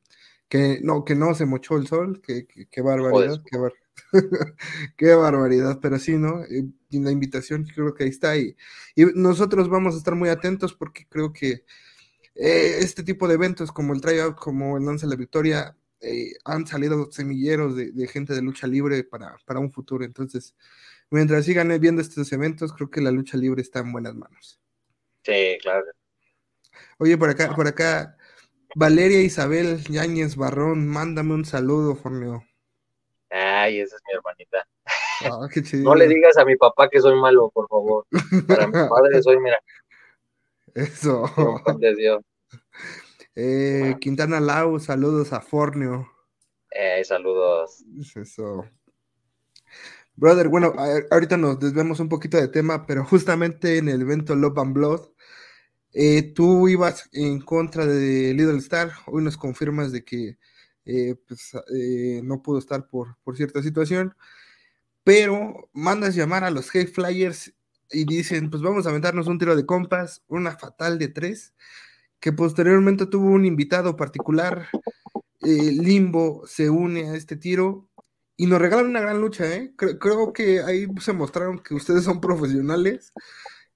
[0.48, 3.90] que no, que no se mochó el sol, que, que, barbaridad, qué barbaridad.
[4.98, 6.42] Qué barbaridad, pero sí, ¿no?
[6.46, 8.56] Eh, la invitación creo que ahí está y,
[8.96, 11.66] y, nosotros vamos a estar muy atentos porque creo que
[12.36, 16.34] eh, este tipo de eventos como el tryout, como el Lance de la Victoria, eh,
[16.46, 20.06] han salido semilleros de, gente de lucha libre para, para un futuro.
[20.06, 20.56] Entonces,
[21.12, 24.59] mientras sigan viendo estos eventos, creo que la lucha libre está en buenas manos.
[25.30, 25.86] Sí, claro.
[26.98, 28.18] Oye, por acá, por acá,
[28.76, 32.44] Valeria Isabel Yáñez Barrón, mándame un saludo, Forneo.
[33.30, 34.68] Ay, esa es mi hermanita.
[35.22, 35.48] Ah,
[35.84, 38.06] no le digas a mi papá que soy malo, por favor.
[38.48, 39.60] Para mi padre soy, mira.
[40.74, 41.26] Eso.
[43.42, 46.12] Eh, Quintana Lau, saludos a Forneo.
[46.72, 47.86] Eh, saludos.
[48.16, 48.66] Eso.
[50.20, 50.74] Brother, bueno,
[51.10, 55.08] ahorita nos desvemos un poquito de tema, pero justamente en el evento Love and Blood,
[55.94, 58.92] eh, tú ibas en contra de Little Star.
[59.08, 60.38] Hoy nos confirmas de que
[60.86, 64.16] eh, pues, eh, no pudo estar por, por, cierta situación,
[65.04, 67.54] pero mandas llamar a los High Flyers
[67.92, 71.54] y dicen, pues vamos a aventarnos un tiro de compas, una fatal de tres,
[72.20, 74.68] que posteriormente tuvo un invitado particular,
[75.42, 77.90] Limbo se une a este tiro
[78.38, 83.14] y nos regalan una gran lucha, creo que ahí se mostraron que ustedes son profesionales,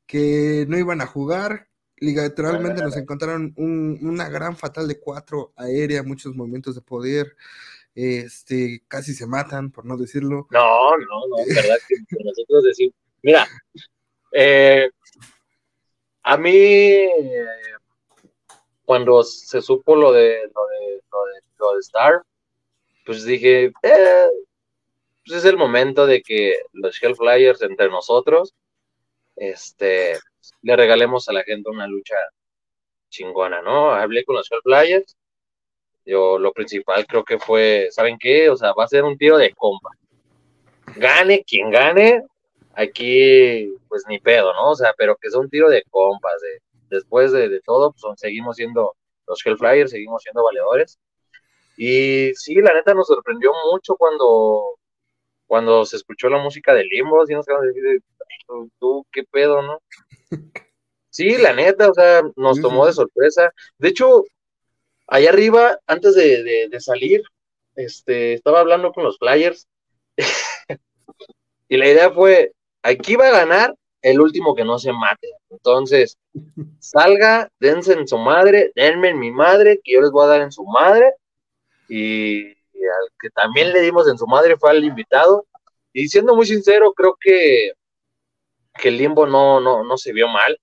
[0.05, 1.69] que no iban a jugar,
[2.03, 7.37] Literalmente nos encontraron una gran fatal de cuatro aérea, muchos momentos de poder.
[7.95, 10.47] Este, casi se matan, por no decirlo.
[10.49, 12.95] No, no, no, verdad que nosotros decimos.
[13.21, 13.47] Mira,
[14.33, 14.89] eh,
[16.23, 17.07] a mí,
[18.83, 21.01] cuando se supo lo de lo de,
[21.57, 22.21] lo de, Star,
[23.05, 24.27] pues dije, eh,
[25.25, 28.53] pues es el momento de que los Hellflyers entre nosotros,
[29.37, 30.19] este,
[30.61, 32.15] le regalemos a la gente una lucha
[33.09, 33.91] chingona, ¿no?
[33.91, 35.15] Hablé con los Players.
[36.05, 38.49] Yo lo principal creo que fue, ¿saben qué?
[38.49, 39.89] O sea, va a ser un tiro de compa.
[40.97, 42.23] Gane quien gane,
[42.73, 44.71] aquí pues ni pedo, ¿no?
[44.71, 46.41] O sea, pero que sea un tiro de compas.
[46.89, 48.93] después de, todo, pues seguimos siendo
[49.27, 50.99] los Hellflyers, seguimos siendo valedores.
[51.77, 54.77] Y sí, la neta nos sorprendió mucho cuando,
[55.53, 57.67] cuando se escuchó la música de Limbo, así nos quedamos
[58.79, 59.83] tú, qué pedo, ¿no?
[61.11, 63.53] Sí, la neta, o sea, nos tomó de sorpresa.
[63.77, 64.23] De hecho,
[65.05, 67.21] allá arriba, antes de, salir,
[67.75, 69.67] este, estaba hablando con los Flyers
[71.69, 75.29] y la idea fue, aquí va a ganar el último que no se mate.
[75.51, 76.17] Entonces,
[76.79, 80.41] salga, dense en su madre, denme en mi madre, que yo les voy a dar
[80.41, 81.13] en su madre.
[81.87, 85.45] Y, al que también le dimos en su madre fue al invitado.
[85.93, 87.73] Y siendo muy sincero, creo que
[88.73, 90.59] que el limbo no, no, no se vio mal,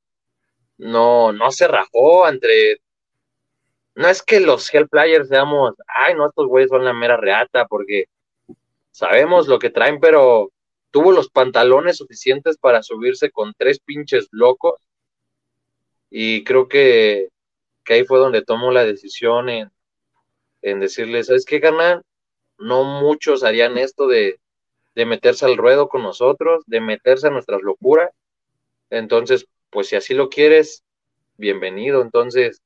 [0.79, 2.81] no, no se rajó entre.
[3.95, 8.07] No es que los Hellplayers seamos, ay, no, estos güeyes son la mera reata, porque
[8.93, 10.51] sabemos lo que traen, pero
[10.91, 14.81] tuvo los pantalones suficientes para subirse con tres pinches locos.
[16.11, 17.29] Y creo que,
[17.85, 19.71] que ahí fue donde tomó la decisión en,
[20.63, 22.03] en decirles, ¿sabes qué, ganan?
[22.61, 24.39] No muchos harían esto de,
[24.95, 28.11] de meterse al ruedo con nosotros, de meterse a nuestras locuras.
[28.91, 30.85] Entonces, pues si así lo quieres,
[31.37, 32.03] bienvenido.
[32.03, 32.63] Entonces,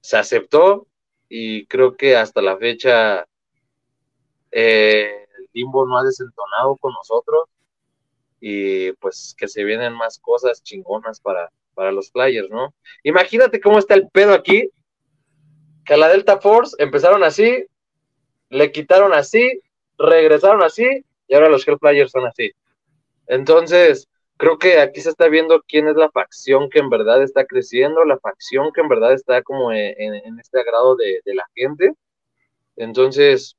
[0.00, 0.86] se aceptó
[1.28, 3.26] y creo que hasta la fecha
[4.50, 7.44] eh, el limbo no ha desentonado con nosotros
[8.40, 12.74] y pues que se vienen más cosas chingonas para, para los players, ¿no?
[13.02, 14.70] Imagínate cómo está el pedo aquí,
[15.84, 17.66] que a la Delta Force empezaron así,
[18.50, 19.62] le quitaron así,
[19.98, 22.52] regresaron así y ahora los Hellflyers son así.
[23.26, 27.44] Entonces, creo que aquí se está viendo quién es la facción que en verdad está
[27.46, 31.92] creciendo, la facción que en verdad está como en, este agrado de, la gente.
[32.76, 33.56] Entonces,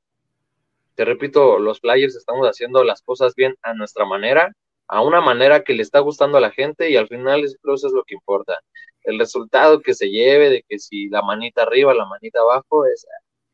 [0.96, 4.52] te repito, los players estamos haciendo las cosas bien a nuestra manera,
[4.88, 7.94] a una manera que le está gustando a la gente y al final eso es
[7.94, 8.60] lo que importa.
[9.04, 13.06] El resultado que se lleve, de que si la manita arriba, la manita abajo, es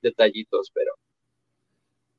[0.02, 0.93] detallitos, pero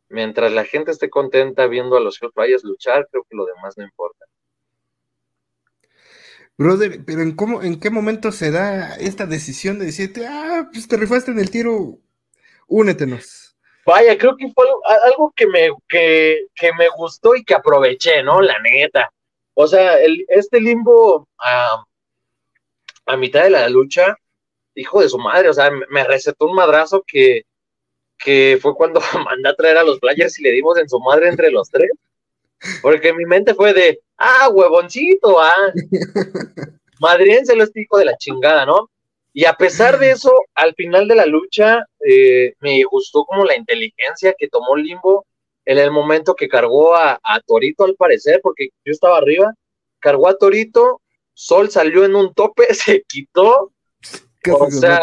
[0.09, 3.85] mientras la gente esté contenta viendo a los Hellflyers luchar, creo que lo demás no
[3.85, 4.27] importa.
[6.57, 10.89] Brother, pero ¿en, cómo, ¿en qué momento se da esta decisión de decirte, ah, pues
[10.89, 11.99] te rifaste en el tiro,
[12.67, 13.57] únetenos?
[13.87, 14.67] Vaya, creo que fue
[15.05, 18.41] algo que me, que, me gustó y que aproveché, ¿no?
[18.43, 19.11] La neta.
[19.55, 21.85] O sea, el, este limbo a,
[23.07, 24.17] a mitad de la lucha,
[24.75, 27.45] hijo de su madre, o sea, me recetó un madrazo que,
[28.19, 31.29] que fue cuando mandé a traer a los players y le dimos en su madre
[31.29, 31.91] entre los tres.
[32.83, 35.73] Porque mi mente fue de, ah, huevoncito, ah.
[37.01, 38.91] Madriense lo este hijo de la chingada, ¿no?
[39.33, 43.57] Y a pesar de eso, al final de la lucha, eh, me gustó como la
[43.57, 45.25] inteligencia que tomó Limbo
[45.65, 49.53] en el momento que cargó a, a, Torito, al parecer, porque yo estaba arriba,
[50.01, 51.01] cargó a Torito,
[51.35, 53.71] Sol salió en un tope, se quitó,
[54.53, 55.01] o sea,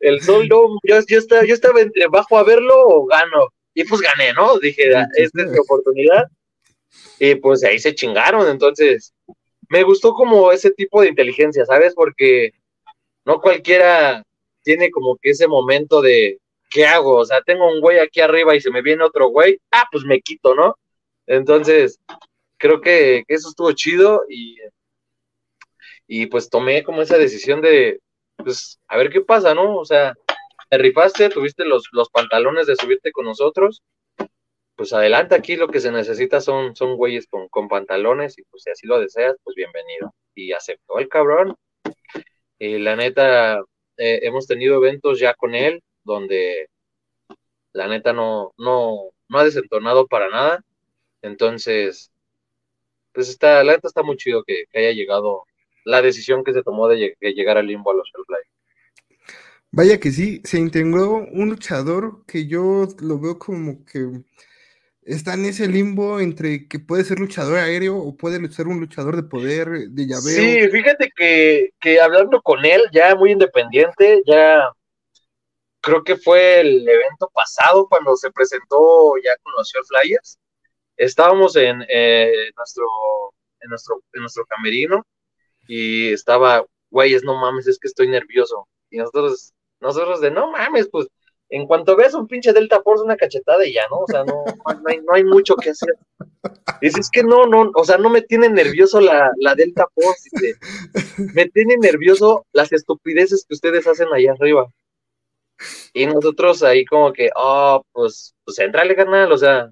[0.00, 3.48] el sol, yo, yo, estaba, yo estaba entre bajo a verlo o gano.
[3.74, 4.58] Y pues gané, ¿no?
[4.58, 6.24] Dije, ah, esta es mi oportunidad.
[7.18, 8.48] Y pues ahí se chingaron.
[8.48, 9.14] Entonces,
[9.68, 11.94] me gustó como ese tipo de inteligencia, ¿sabes?
[11.94, 12.52] Porque
[13.24, 14.24] no cualquiera
[14.62, 16.38] tiene como que ese momento de,
[16.70, 17.16] ¿qué hago?
[17.16, 20.04] O sea, tengo un güey aquí arriba y se me viene otro güey, ah, pues
[20.04, 20.76] me quito, ¿no?
[21.26, 21.98] Entonces,
[22.56, 24.56] creo que, que eso estuvo chido y,
[26.06, 28.00] y pues tomé como esa decisión de,
[28.42, 29.76] pues a ver qué pasa, ¿no?
[29.76, 30.14] O sea,
[30.68, 33.82] te rifaste, tuviste los, los pantalones de subirte con nosotros,
[34.80, 38.62] pues adelante, aquí lo que se necesita son, son güeyes con, con pantalones y pues
[38.62, 40.14] si así lo deseas, pues bienvenido.
[40.34, 41.54] Y aceptó el cabrón.
[42.58, 43.58] Y la neta,
[43.98, 46.68] eh, hemos tenido eventos ya con él donde
[47.72, 50.64] la neta no, no, no ha desentonado para nada.
[51.20, 52.10] Entonces,
[53.12, 55.44] pues está, la neta está muy chido que haya llegado
[55.84, 58.38] la decisión que se tomó de, llegar al limbo a los Hellfly.
[59.72, 64.22] Vaya que sí, se integró un luchador que yo lo veo como que
[65.02, 69.16] está en ese limbo entre que puede ser luchador aéreo o puede ser un luchador
[69.16, 70.22] de poder, de llaveo.
[70.22, 74.72] Sí, fíjate que, que hablando con él, ya muy independiente, ya
[75.80, 80.38] creo que fue el evento pasado cuando se presentó ya con los Flyers.
[80.96, 82.84] Estábamos en, eh, nuestro,
[83.60, 85.06] en, nuestro, en nuestro camerino
[85.70, 88.66] y estaba, güeyes, no mames, es que estoy nervioso.
[88.90, 91.06] Y nosotros, nosotros de, no mames, pues,
[91.48, 93.98] en cuanto ves un pinche Delta Force, una cachetada y ya, ¿no?
[93.98, 95.94] O sea, no, no, hay, mucho que hacer.
[96.80, 100.28] Dices, es que no, no, o sea, no me tiene nervioso la, la Delta Force,
[101.34, 104.68] me tiene nervioso las estupideces que ustedes hacen allá arriba.
[105.92, 109.70] Y nosotros ahí como que, oh, pues, pues entrale, carnal, o sea,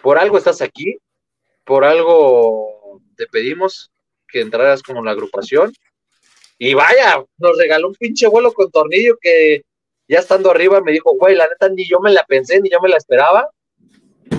[0.00, 0.96] por algo estás aquí,
[1.64, 3.91] por algo te pedimos,
[4.32, 5.72] que entraras como la agrupación.
[6.58, 9.62] Y vaya, nos regaló un pinche vuelo con tornillo que
[10.08, 12.80] ya estando arriba me dijo, güey, la neta ni yo me la pensé, ni yo
[12.80, 13.50] me la esperaba,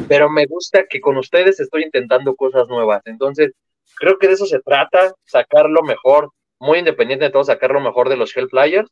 [0.08, 3.02] pero me gusta que con ustedes estoy intentando cosas nuevas.
[3.06, 3.52] Entonces,
[3.96, 7.82] creo que de eso se trata, sacar lo mejor, muy independiente de todo, sacar lo
[7.82, 8.90] mejor de los Hellflyers.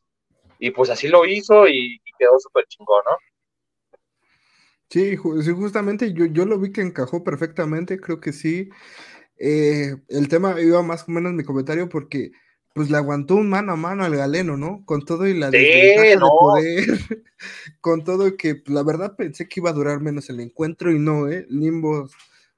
[0.58, 3.16] Y pues así lo hizo y, quedó súper chingón, ¿no?
[4.88, 8.68] Sí, justamente yo, yo lo vi que encajó perfectamente, creo que sí.
[9.44, 12.30] Eh, el tema iba más o menos mi comentario porque
[12.74, 14.84] pues le aguantó un mano a mano al galeno, ¿no?
[14.86, 17.00] Con todo y la de poder,
[17.80, 21.00] con todo que pues, la verdad pensé que iba a durar menos el encuentro y
[21.00, 21.44] no, ¿eh?
[21.50, 22.08] Limbo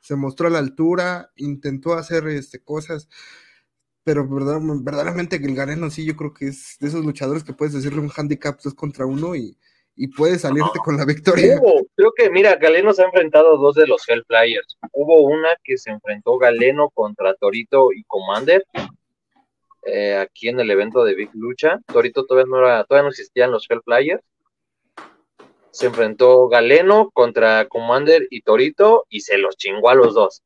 [0.00, 3.08] se mostró a la altura, intentó hacer este, cosas,
[4.02, 7.72] pero verdaderamente que el galeno sí, yo creo que es de esos luchadores que puedes
[7.72, 9.56] decirle un handicap 2 contra uno y,
[9.96, 11.61] y puedes salirte con la victoria.
[11.94, 14.77] creo que, mira, Galeno se ha enfrentado dos de los Hellflyers.
[14.92, 18.64] Hubo una que se enfrentó Galeno contra Torito y Commander.
[19.87, 21.79] Eh, aquí en el evento de Big Lucha.
[21.87, 24.23] Torito todavía no era, todavía no existían los Hellflyers.
[25.71, 30.42] Se enfrentó Galeno contra Commander y Torito y se los chingó a los dos.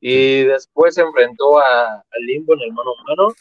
[0.00, 3.34] Y después se enfrentó a, a Limbo en el mano a mano.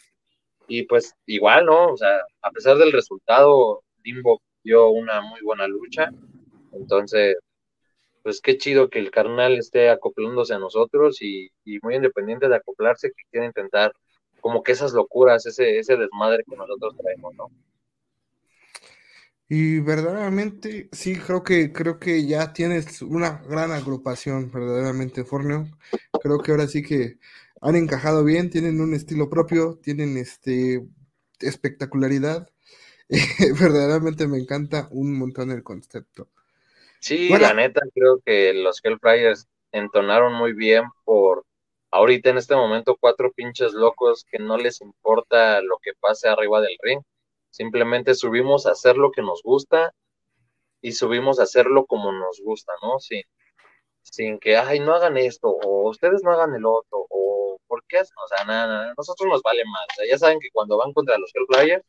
[0.67, 1.93] Y pues igual, ¿no?
[1.93, 6.09] O sea, a pesar del resultado, Limbo dio una muy buena lucha.
[6.73, 7.37] Entonces,
[8.23, 11.51] pues qué chido que el carnal esté acoplándose a nosotros y,
[11.81, 13.93] muy independiente de acoplarse, que quiere intentar
[14.39, 17.51] como que esas locuras, ese, ese desmadre que nosotros traemos, ¿no?
[19.53, 25.67] Y verdaderamente, sí, creo que, creo que ya tienes una gran agrupación, verdaderamente, Forneo.
[26.21, 27.17] Creo que ahora sí que
[27.59, 30.87] han encajado bien, tienen un estilo propio, tienen este
[31.41, 32.47] espectacularidad.
[33.59, 36.29] verdaderamente me encanta un montón el concepto.
[36.99, 41.45] Sí, la neta, creo que los Hellflyers entonaron muy bien por
[41.91, 46.61] ahorita en este momento cuatro pinches locos que no les importa lo que pase arriba
[46.61, 47.01] del ring
[47.51, 49.93] Simplemente subimos a hacer lo que nos gusta
[50.81, 52.99] y subimos a hacerlo como nos gusta, ¿no?
[52.99, 53.23] Sin,
[54.03, 57.99] sin que, ay, no hagan esto, o ustedes no hagan el otro, o ¿por qué?
[57.99, 59.85] O sea, nada, nada, nosotros nos vale más.
[59.91, 61.83] O sea, ya saben que cuando van contra los Hellflyers,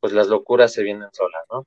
[0.00, 1.66] pues las locuras se vienen solas, ¿no?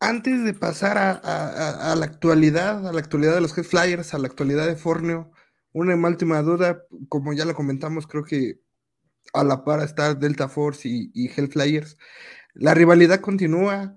[0.00, 4.66] Antes de pasar a, la actualidad, a la actualidad de los Hellflyers, a la actualidad
[4.66, 5.30] de Forneo,
[5.72, 8.60] una última duda, como ya lo comentamos, creo que
[9.32, 11.98] a la par está Delta Force y, Hellflyers.
[12.54, 13.96] La rivalidad continúa.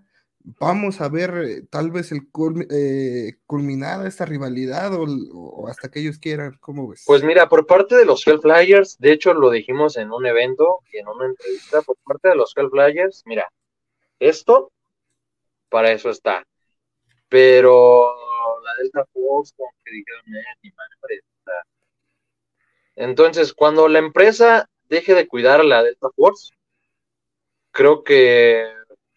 [0.60, 2.28] Vamos a ver eh, tal vez el
[2.72, 6.58] eh, culminada esta rivalidad o, hasta que ellos quieran.
[6.60, 7.04] ¿Cómo ves?
[7.06, 10.98] Pues mira, por parte de los Hellflyers, de hecho lo dijimos en un evento y
[10.98, 13.52] en una entrevista, por parte de los Hellflyers, mira,
[14.20, 14.72] esto
[15.70, 16.46] para eso está.
[17.28, 18.14] Pero
[18.64, 21.22] la Delta Force, como que dijeron, eh,
[22.98, 26.54] entonces, cuando la empresa deje de cuidar a la Delta Force.
[27.72, 28.66] Creo que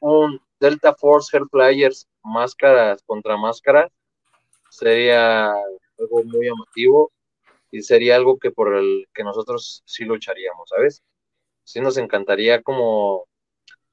[0.01, 3.91] un Delta Force Hellflyers máscaras contra máscaras
[4.71, 5.47] sería
[5.99, 7.11] algo muy llamativo
[7.71, 11.03] y sería algo que por el que nosotros sí lucharíamos, ¿sabes?
[11.65, 13.27] Sí nos encantaría como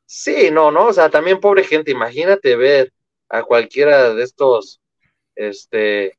[0.06, 2.94] sí, no, no, o sea, también pobre gente, imagínate ver
[3.30, 4.82] a cualquiera de estos
[5.36, 6.18] este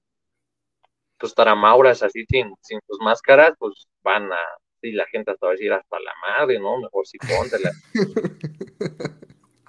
[1.19, 4.39] pues taramauras así sin, sin sus máscaras, pues van a
[4.83, 6.79] y la gente hasta va a decir hasta la madre, ¿no?
[6.79, 7.73] Mejor sí póntela.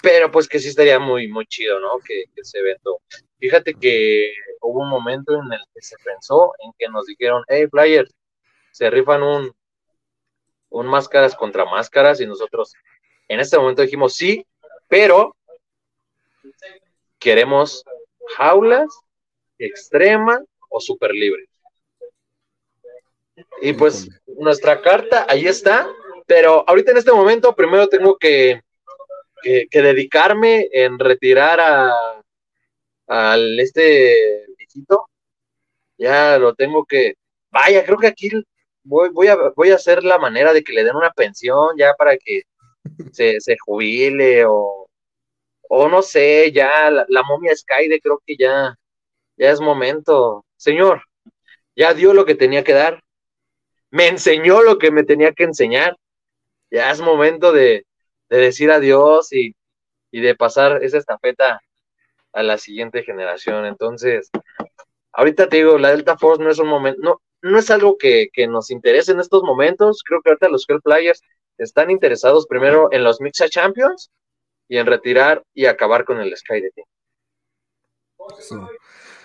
[0.08, 2.00] Pero pues que sí estaría muy, muy chido, ¿no?
[2.00, 3.02] Que, que, ese evento.
[3.40, 4.32] Fíjate que
[4.62, 8.16] hubo un momento en el que se pensó en que nos dijeron, hey, Flyers,
[8.72, 9.54] se rifan un,
[10.70, 12.74] un máscaras contra máscaras y nosotros
[13.28, 14.48] en este momento dijimos sí,
[14.88, 15.36] pero
[17.20, 17.84] queremos
[18.38, 18.88] jaulas,
[19.58, 21.50] extrema o super libre.
[23.62, 24.08] Y pues
[24.40, 25.86] nuestra carta ahí está,
[26.26, 28.62] pero ahorita en este momento primero tengo que,
[29.42, 31.94] que, dedicarme en retirar a
[33.08, 35.08] al este viejito.
[35.98, 37.16] Ya lo tengo que,
[37.52, 38.30] vaya, creo que aquí
[38.84, 41.94] voy, voy, a, voy a hacer la manera de que le den una pensión ya
[41.98, 42.44] para que
[43.12, 44.88] se, se jubile o,
[45.70, 48.76] o no sé, ya la, la momia Skyde creo que ya,
[49.38, 50.46] ya es momento.
[50.58, 51.04] Señor,
[51.76, 53.04] ya dio lo que tenía que dar
[53.90, 55.98] me enseñó lo que me tenía que enseñar.
[56.70, 57.86] Ya es momento de,
[58.36, 59.56] decir adiós y,
[60.12, 61.62] de pasar esa estafeta
[62.34, 63.66] a la siguiente generación.
[63.66, 64.30] Entonces,
[65.12, 68.30] ahorita te digo, la Delta Force no es un momento, no, no es algo que,
[68.50, 70.04] nos interese en estos momentos.
[70.04, 71.22] Creo que ahorita los Hell Players
[71.58, 74.12] están interesados primero en los Mixa Champions
[74.68, 76.72] y en retirar y acabar con el Sky de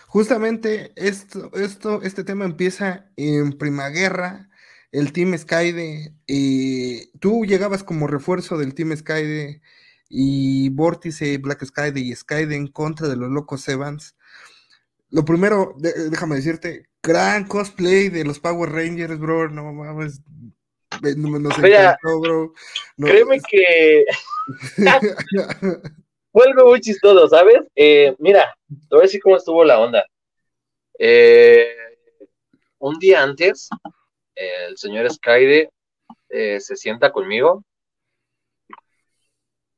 [0.07, 4.51] Justamente esto, esto, este tema empieza en Primaguerra
[4.93, 9.63] el Team Skyde, eh, tú llegabas como refuerzo del Team Skyde
[10.09, 14.15] y Vórtice, Black Skyde y Skyde en contra de los locos Evans.
[15.11, 20.21] Lo primero, déjame decirte, gran cosplay de los Power Rangers, bro, no mames.
[21.17, 22.53] No, no bro.
[22.99, 24.05] Créeme que
[26.35, 27.63] algo muy chistoso, ¿sabes?
[27.75, 30.05] Eh, mira, te voy a decir cómo estuvo la onda.
[30.99, 31.75] Eh,
[32.79, 33.69] un día antes,
[34.35, 35.71] el señor Skyde
[36.29, 37.65] eh, se sienta conmigo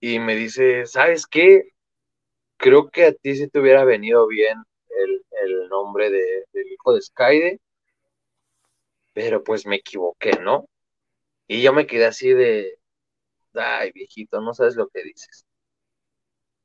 [0.01, 1.71] y me dice, ¿sabes qué?
[2.59, 4.59] Creo que a ti sí te hubiera venido bien
[5.43, 7.61] el, nombre de, del hijo de Skyde,
[9.13, 10.69] pero pues me equivoqué, ¿no?
[11.49, 12.79] Y yo me quedé así de,
[13.55, 15.47] ay, viejito, no sabes lo que dices.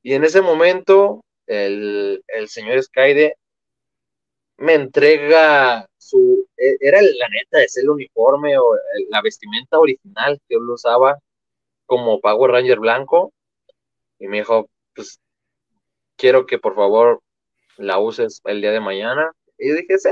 [0.02, 3.34] Y en ese momento, el, el señor Skyde
[4.58, 6.39] me entrega su,
[6.80, 8.76] era la neta, es el uniforme o
[9.08, 11.18] la vestimenta original que él usaba
[11.86, 13.32] como Power Ranger blanco.
[14.18, 15.20] Y me dijo, pues
[16.16, 17.22] quiero que por favor
[17.78, 19.32] la uses el día de mañana.
[19.58, 20.10] Y yo dije, sí,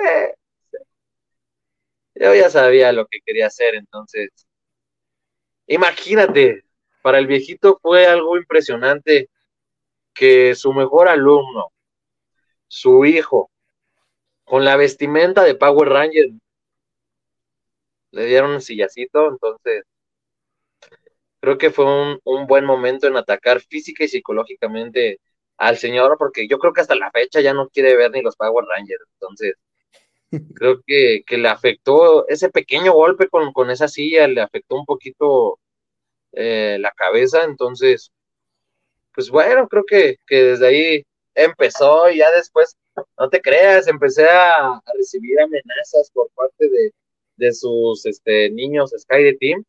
[2.15, 4.31] Yo ya sabía lo que quería hacer, entonces,
[5.67, 6.65] imagínate,
[7.03, 9.31] para el viejito fue algo impresionante
[10.15, 11.73] que su mejor alumno,
[12.69, 13.51] su hijo,
[14.49, 16.31] con la vestimenta de Power Ranger.
[18.11, 19.85] Le dieron un sillacito, entonces
[21.41, 25.21] creo que fue un, un buen momento en atacar física y psicológicamente
[25.59, 28.37] al señor, porque yo creo que hasta la fecha ya no quiere ver ni los
[28.37, 29.05] Power Rangers.
[29.15, 29.55] Entonces,
[30.55, 34.87] creo que, que le afectó ese pequeño golpe con, con, esa silla, le afectó un
[34.87, 35.59] poquito
[36.33, 37.45] eh, la cabeza.
[37.45, 38.13] Entonces,
[39.15, 41.07] pues bueno, creo que, que, desde ahí
[41.39, 42.77] empezó y ya después,
[43.19, 46.93] no te creas, empecé a, recibir amenazas por parte de,
[47.37, 49.65] de sus este, niños Sky de Team.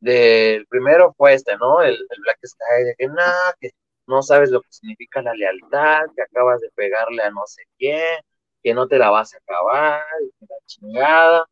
[0.00, 1.82] Del primero fue este, ¿no?
[1.82, 3.70] El, el Black Sky, de que nada, que
[4.06, 8.20] no sabes lo que significa la lealtad, que acabas de pegarle a no sé quién,
[8.62, 10.04] que no te la vas a acabar,
[10.38, 11.46] que la chingada.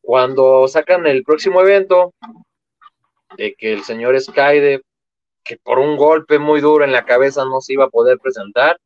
[0.00, 2.12] Cuando sacan el próximo evento,
[3.36, 4.82] de que el señor Skyde,
[5.46, 8.78] que por un golpe muy duro en la cabeza no se iba a poder presentar,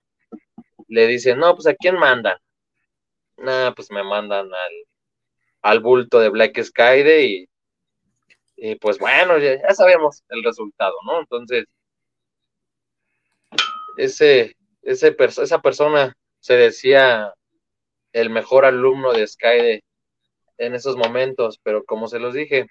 [0.88, 2.36] le dicen, no, pues a quién mandan.
[3.38, 4.72] Nah, pues me mandan al,
[5.62, 7.48] al bulto de Black Skyde y,
[8.56, 11.20] y pues bueno, ya, sabemos el resultado, ¿no?
[11.20, 11.64] Entonces,
[13.96, 17.32] ese, ese esa persona se decía
[18.12, 19.82] el mejor alumno de Skyde
[20.58, 22.66] en esos momentos, pero como se los dije,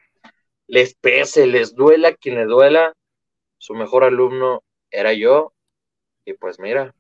[0.68, 2.94] les pese, les duela quien le duela,
[3.60, 5.54] su mejor alumno era yo,
[6.26, 6.96] y pues mira,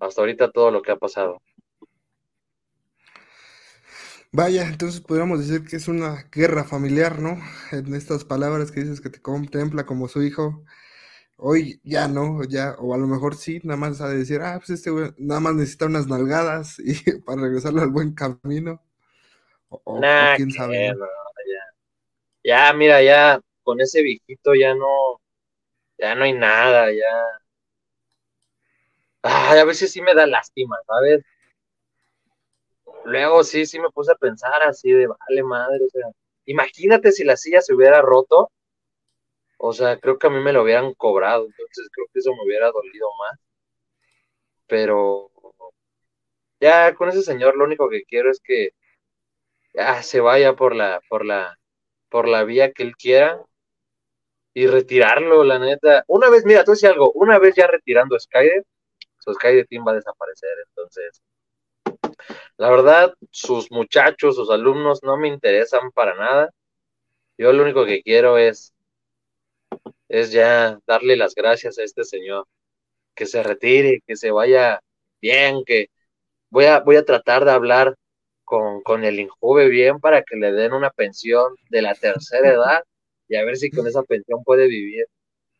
[0.00, 1.40] hasta ahorita todo lo que ha pasado.
[4.32, 7.38] Vaya, entonces podríamos decir que es una guerra familiar, ¿no?
[7.70, 10.64] En estas palabras que dices que te contempla como su hijo.
[11.36, 14.70] Hoy ya no, ya, o a lo mejor sí, nada más a decir, ah, pues
[14.70, 18.82] este güey nada más necesita unas nalgadas y para regresarlo al buen camino.
[19.68, 20.00] O, o
[20.36, 20.92] quién sabe.
[20.94, 21.06] No,
[22.42, 22.68] ya.
[22.68, 25.20] ya, mira, ya con ese viejito ya no,
[25.98, 27.40] ya no hay nada, ya.
[29.22, 31.24] Ay, a veces sí me da lástima, ¿sabes?
[33.04, 36.06] Luego sí, sí me puse a pensar así de, vale madre, o sea,
[36.46, 38.50] imagínate si la silla se hubiera roto
[39.66, 42.44] o sea, creo que a mí me lo hubieran cobrado, entonces creo que eso me
[42.44, 43.38] hubiera dolido más.
[44.66, 45.30] Pero
[46.60, 48.70] ya con ese señor lo único que quiero es que
[49.74, 51.58] ya se vaya por la, por la,
[52.10, 53.40] por la vía que él quiera
[54.54, 56.04] y retirarlo, la neta.
[56.08, 58.64] Una vez, mira, tú decías algo, una vez ya retirando a Skyder,
[59.18, 61.22] su Skyder Team va a desaparecer, entonces.
[62.56, 66.50] La verdad, sus muchachos, sus alumnos no me interesan para nada.
[67.38, 68.74] Yo lo único que quiero es
[70.08, 72.46] es ya darle las gracias a este señor,
[73.14, 74.80] que se retire, que se vaya
[75.20, 75.88] bien, que
[76.50, 77.96] voy a, voy a tratar de hablar
[78.44, 82.84] con, con el Injuve bien para que le den una pensión de la tercera edad
[83.28, 85.06] y a ver si con esa pensión puede vivir,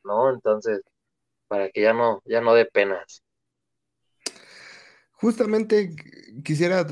[0.05, 0.33] ¿no?
[0.33, 0.81] Entonces,
[1.49, 3.23] para que ya no, ya no dé penas.
[5.13, 5.95] Justamente
[6.45, 6.87] quisiera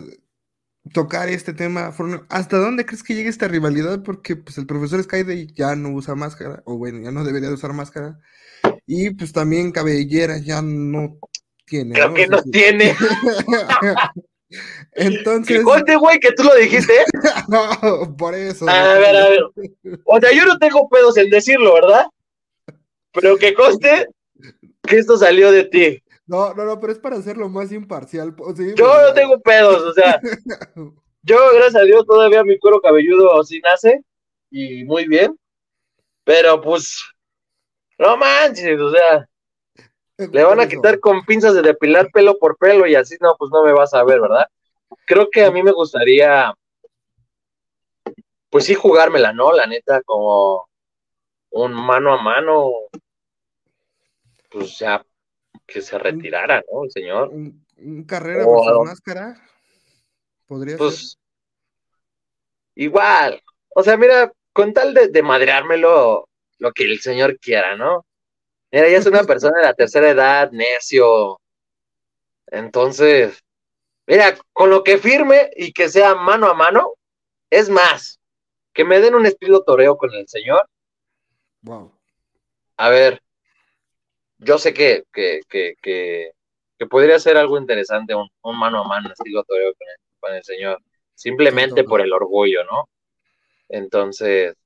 [0.92, 1.94] tocar este tema.
[2.28, 4.02] ¿Hasta dónde crees que llegue esta rivalidad?
[4.02, 7.54] Porque pues el profesor Skyday ya no usa máscara, o bueno, ya no debería de
[7.54, 8.18] usar máscara.
[8.86, 11.18] Y pues también cabellera ya no
[11.66, 11.94] tiene.
[11.94, 12.94] Creo que no tiene.
[14.92, 15.62] Entonces.
[15.64, 16.92] ¿Cuánto, güey, que tú lo dijiste?
[17.48, 18.68] no, por eso.
[18.68, 19.42] A ver, a ver.
[20.04, 22.06] O sea, yo no tengo pedos en decirlo, ¿verdad?
[23.12, 24.08] Pero que conste
[24.82, 26.02] que esto salió de ti.
[26.26, 28.34] No, no, no, pero es para hacerlo más imparcial.
[28.56, 30.20] Sí, yo no tengo pedos, o sea.
[31.22, 34.02] yo, gracias a Dios, todavía mi cuero cabelludo sí nace.
[34.50, 35.38] Y muy bien.
[36.24, 37.02] Pero pues.
[37.98, 39.28] No manches, o sea.
[40.30, 43.50] Le van a quitar con pinzas de depilar pelo por pelo y así no, pues
[43.50, 44.46] no me vas a ver, ¿verdad?
[45.06, 46.54] Creo que a mí me gustaría.
[48.50, 49.52] Pues sí, jugármela, ¿no?
[49.52, 50.68] La neta, como
[51.50, 52.70] un mano a mano.
[54.50, 55.04] Pues ya
[55.66, 56.84] que se retirara, ¿no?
[56.84, 57.28] El señor.
[57.28, 59.40] Un, carrera por máscara.
[60.46, 61.18] Podría pues, ser.
[62.74, 63.42] Igual.
[63.74, 68.04] O sea, mira, con tal de, de madreármelo lo que el señor quiera, ¿no?
[68.72, 71.38] Mira, ella es una persona de la tercera edad, necio.
[72.46, 73.44] Entonces,
[74.06, 76.94] mira, con lo que firme y que sea mano a mano,
[77.50, 78.18] es más,
[78.72, 80.66] que me den un estilo toreo con el señor.
[81.60, 81.92] Wow.
[82.78, 83.22] A ver,
[84.38, 86.32] yo sé que, que, que, que,
[86.88, 90.78] podría ser algo interesante, un, mano a mano, estilo toreo con el, con el señor,
[91.14, 92.88] simplemente por el orgullo, ¿no?
[93.68, 94.56] Entonces,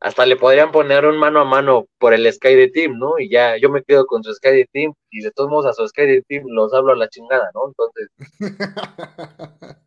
[0.00, 3.18] hasta le podrían poner un mano a mano por el Sky de Team, ¿no?
[3.18, 5.72] Y ya yo me quedo con su Sky de Team y de todos modos a
[5.72, 7.68] su Sky de Team los hablo a la chingada, ¿no?
[7.68, 8.08] Entonces.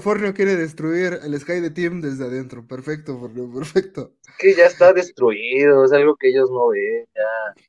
[0.00, 2.66] Fornio quiere destruir el Sky de Team desde adentro.
[2.66, 4.14] Perfecto, Fornio, perfecto.
[4.38, 7.06] que ya está destruido, es algo que ellos no ven.
[7.14, 7.62] Ya.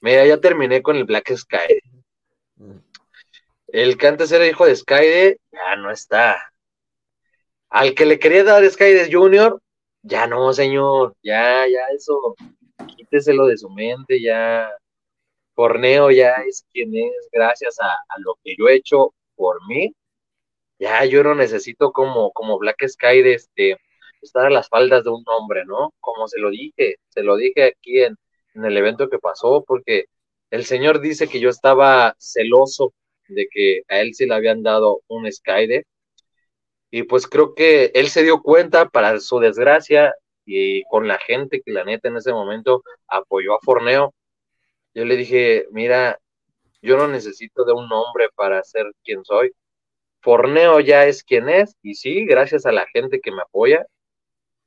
[0.00, 1.80] Mira, ya terminé con el Black Sky.
[3.68, 6.36] El que antes era hijo de Sky ya no está.
[7.70, 9.60] Al que le quería dar Sky Junior,
[10.06, 12.34] ya no, señor, ya, ya eso,
[12.96, 14.70] quíteselo de su mente, ya,
[15.54, 19.94] Corneo ya es quien es, gracias a, lo que yo he hecho por mí,
[20.78, 23.76] ya yo no necesito como, como Black Sky de este,
[24.22, 25.94] estar a las faldas de un hombre, ¿no?
[26.00, 28.16] Como se lo dije, se lo dije aquí en,
[28.54, 30.06] en el evento que pasó, porque
[30.50, 32.92] el señor dice que yo estaba celoso
[33.28, 35.84] de que a él sí le habían dado un Skyde.
[36.96, 40.14] Y pues creo que él se dio cuenta, para su desgracia,
[40.46, 44.14] y con la gente que la neta en ese momento apoyó a Forneo,
[44.94, 46.18] yo le dije, mira,
[46.80, 49.52] yo no necesito de un nombre para ser quien soy.
[50.22, 53.84] Forneo ya es quien es, y sí, gracias a la gente que me apoya.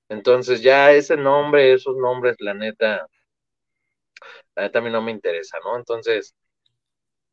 [0.09, 3.07] Entonces ya ese nombre, esos nombres, la neta,
[4.55, 5.77] la neta a mí no me interesa, ¿no?
[5.77, 6.35] Entonces,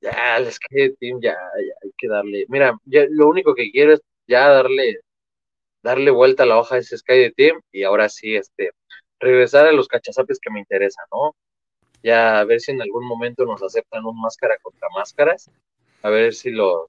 [0.01, 2.47] ya, les que Team, ya, ya, hay que darle.
[2.49, 5.01] Mira, ya, lo único que quiero es ya darle,
[5.83, 8.71] darle vuelta a la hoja de ese Sky de Team y ahora sí, este,
[9.21, 11.37] regresar a los cachazapes que me interesan, ¿no?
[12.03, 15.51] Ya a ver si en algún momento nos aceptan un máscara contra máscaras,
[16.03, 16.87] a ver si los,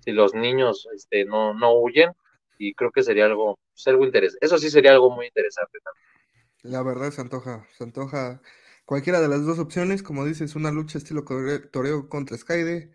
[0.00, 2.12] si los niños este, no, no huyen,
[2.58, 4.44] y creo que sería algo, pues, algo interesante.
[4.44, 6.06] Eso sí sería algo muy interesante también.
[6.62, 8.40] La verdad se antoja, se antoja
[8.86, 11.24] Cualquiera de las dos opciones, como dices, una lucha estilo
[11.72, 12.92] toreo contra Skyde,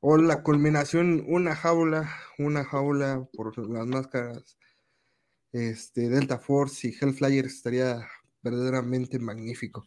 [0.00, 4.56] o la culminación, una jaula, una jaula por las máscaras
[5.52, 8.08] este, Delta Force y Hellflyer estaría
[8.42, 9.86] verdaderamente magnífico.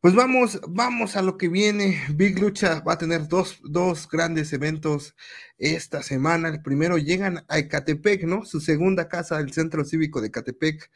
[0.00, 2.00] Pues vamos, vamos a lo que viene.
[2.14, 5.16] Big Lucha va a tener dos, dos, grandes eventos
[5.58, 6.48] esta semana.
[6.48, 8.44] El primero llegan a Ecatepec, ¿no?
[8.44, 10.90] Su segunda casa, el Centro Cívico de Ecatepec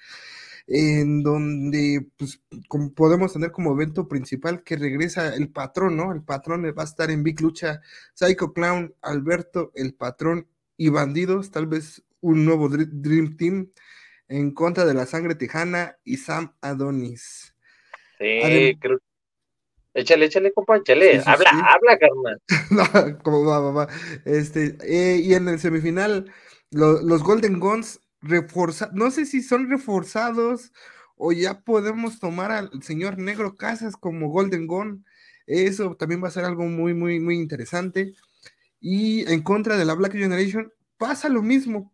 [0.73, 2.41] en donde pues,
[2.95, 6.13] podemos tener como evento principal que regresa el patrón, ¿no?
[6.13, 7.81] El patrón va a estar en Big Lucha,
[8.15, 10.47] Psycho Clown, Alberto, el patrón
[10.77, 13.73] y bandidos, tal vez un nuevo Dream Team
[14.29, 17.53] en contra de la sangre tejana y Sam Adonis.
[18.19, 18.99] Sí, creo
[19.93, 21.21] Échale, échale, compa, échale.
[21.27, 22.41] habla, habla, carnal.
[22.71, 23.89] no, como va, va, va.
[24.25, 26.33] Este, eh, y en el semifinal,
[26.71, 28.01] los Golden Guns
[28.93, 30.73] no sé si son reforzados
[31.17, 35.05] o ya podemos tomar al señor Negro Casas como Golden Gun.
[35.47, 38.15] Eso también va a ser algo muy, muy, muy interesante.
[38.81, 41.93] Y en contra de la Black Generation pasa lo mismo.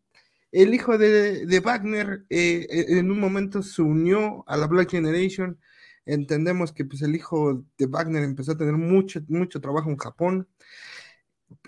[0.52, 5.58] El hijo de, Wagner eh, eh, en un momento se unió a la Black Generation.
[6.06, 10.48] Entendemos que pues, el hijo de Wagner empezó a tener mucho, mucho trabajo en Japón.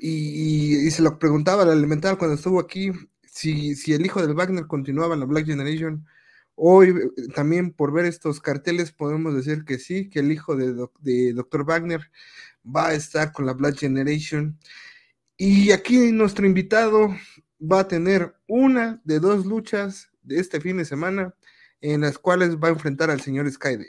[0.01, 2.91] Y, se lo preguntaba al elemental cuando estuvo aquí,
[3.39, 6.07] si, el hijo del Wagner continuaba en la Black Generation,
[6.57, 10.75] hoy eh, también por ver estos carteles podemos decir que sí, que el hijo de,
[11.01, 11.65] de Dr.
[11.65, 12.01] Wagner
[12.65, 14.59] va a estar con la Black Generation.
[15.37, 17.15] Y aquí nuestro invitado
[17.61, 21.35] va a tener una de dos luchas de este fin de semana
[21.81, 23.87] en las cuales va a enfrentar al señor Skyde.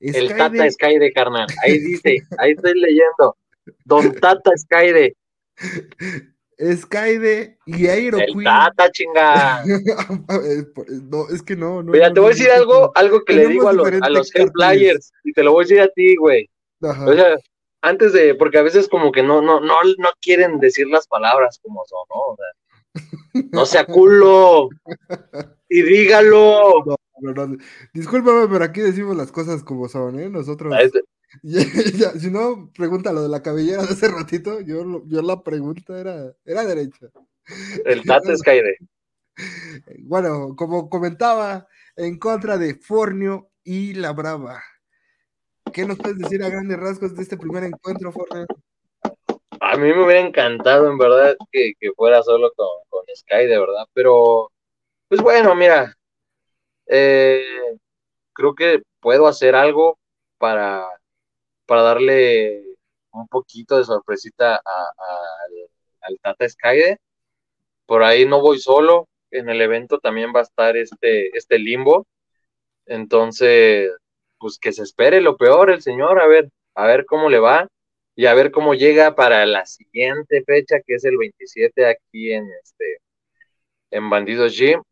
[0.00, 1.46] El Tata Skyde, carnal.
[1.64, 3.36] Ahí dice, ahí estoy leyendo.
[3.84, 5.16] Don Tata Skyde.
[6.76, 9.64] Skyde y Aero El Tata, chinga.
[11.10, 11.92] no, es que no, no.
[11.92, 15.12] Mira, te voy a decir algo, algo que le digo a los, a los Players,
[15.24, 16.48] y te lo voy a decir a ti, güey.
[16.80, 17.36] O sea,
[17.82, 21.58] antes de, porque a veces como que no, no, no, no quieren decir las palabras
[21.62, 22.20] como son, ¿no?
[22.20, 22.46] O sea,
[23.52, 24.68] no sea culo.
[25.68, 26.84] y dígalo.
[27.20, 27.56] No,
[27.92, 30.28] Discúlpame, pero aquí decimos las cosas como son, ¿eh?
[30.28, 30.74] Nosotros.
[32.18, 36.32] si no, pregunta lo de la cabellera de hace ratito, yo, yo la pregunta era,
[36.44, 37.06] era derecha.
[37.84, 38.76] El Tata Skyde.
[40.00, 41.66] Bueno, como comentaba,
[41.96, 44.62] en contra de Fornio y La Brava.
[45.72, 48.46] ¿Qué nos puedes decir a grandes rasgos de este primer encuentro, Fornio?
[49.60, 53.86] A mí me hubiera encantado, en verdad, que, fuera solo con, con Sky, de verdad,
[53.94, 54.50] pero,
[55.08, 55.96] pues bueno, mira,
[56.86, 57.42] eh,
[58.34, 59.98] creo que puedo hacer algo
[60.38, 60.86] para
[61.72, 62.76] para darle
[63.12, 64.60] un poquito de sorpresita
[66.02, 66.98] al Tata Skyde.
[67.86, 72.06] Por ahí no voy solo, en el evento también va a estar este, este limbo.
[72.84, 73.90] Entonces,
[74.36, 77.66] pues que se espere lo peor el señor, a ver, a ver cómo le va
[78.16, 82.50] y a ver cómo llega para la siguiente fecha, que es el 27 aquí en
[82.62, 82.98] este
[83.92, 84.82] en Bandidos Gym,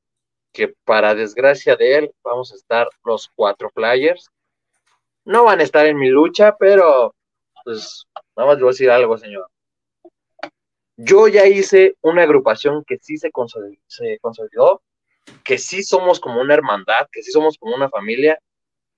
[0.51, 4.31] que para desgracia de él vamos a estar los cuatro players
[5.25, 7.15] no van a estar en mi lucha, pero
[7.65, 8.07] pues
[8.37, 9.49] nada más voy a decir algo, señor.
[10.97, 14.83] Yo ya hice una agrupación que sí se consolidó,
[15.45, 18.39] que sí somos como una hermandad, que sí somos como una familia,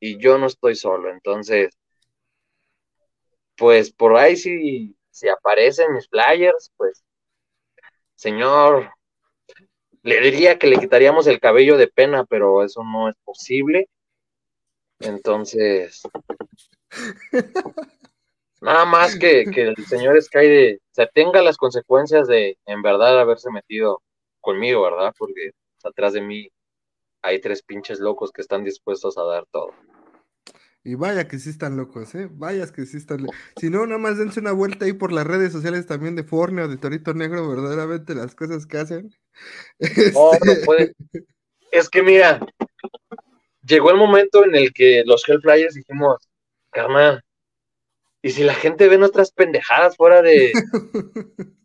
[0.00, 1.10] y yo no estoy solo.
[1.10, 1.78] Entonces,
[3.56, 7.04] pues por ahí si, si aparecen mis flyers, pues,
[8.16, 8.90] señor,
[10.02, 13.88] le diría que le quitaríamos el cabello de pena, pero eso no es posible.
[15.02, 16.02] Entonces,
[18.60, 23.50] nada más que, que el señor Sky se tenga las consecuencias de en verdad haberse
[23.50, 24.02] metido
[24.40, 25.12] conmigo, ¿verdad?
[25.18, 25.52] Porque
[25.84, 26.48] atrás de mí
[27.22, 29.72] hay tres pinches locos que están dispuestos a dar todo.
[30.84, 32.28] Y vaya que sí están locos, ¿eh?
[32.32, 33.36] Vayas que sí están locos.
[33.56, 36.62] Si no, nada más dense una vuelta ahí por las redes sociales también de Forne
[36.62, 39.14] o de Torito Negro, verdaderamente las cosas que hacen.
[40.12, 40.92] No, no este puede.
[41.70, 42.44] Es que mira,
[43.62, 46.28] llegó el momento en el que los Hellflyers dijimos,
[46.70, 47.22] carnal,
[48.22, 50.52] ¿y si la gente ve nuestras pendejadas fuera de...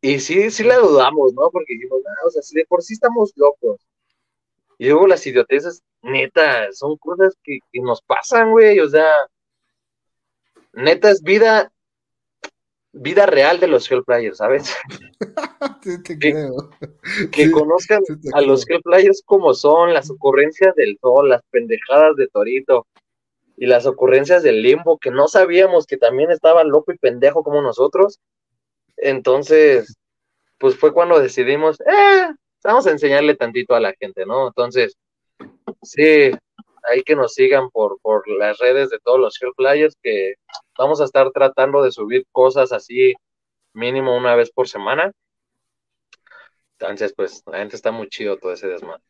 [0.00, 1.50] y sí, sí la dudamos, ¿no?
[1.50, 3.80] Porque dijimos, ah, o sea, si de por sí estamos locos.
[4.78, 9.10] Y luego las idioteces, neta, son cosas que, nos pasan, güey, o sea,
[10.72, 11.72] neta es vida,
[13.00, 14.74] vida real de los Hellflyers, ¿sabes?
[17.32, 22.86] que, conozcan a los Hellflyers como son, las ocurrencias del sol, las pendejadas de Torito
[23.56, 27.62] y las ocurrencias del limbo, que no sabíamos que también estaba loco y pendejo como
[27.62, 28.20] nosotros.
[28.96, 29.96] Entonces,
[30.58, 32.28] pues fue cuando decidimos, eh,
[32.62, 34.48] vamos a enseñarle tantito a la gente, ¿no?
[34.48, 34.96] Entonces,
[35.82, 36.32] sí,
[36.90, 40.34] hay que nos sigan por, por las redes de todos los Hellflyers, que
[40.76, 43.14] vamos a estar tratando de subir cosas así
[43.74, 45.12] mínimo una vez por semana.
[46.78, 49.02] Entonces, pues, la gente está muy chido todo ese desmadre.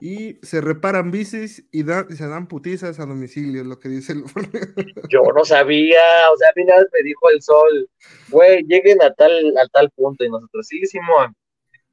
[0.00, 4.24] Y se reparan bicis y, se dan putizas a domicilio, lo que dice el...
[5.08, 6.00] Yo no sabía,
[6.32, 7.88] o sea, a mí nada me dijo el sol,
[8.28, 11.34] güey, lleguen a tal, a tal punto, y nosotros, sí, Simón,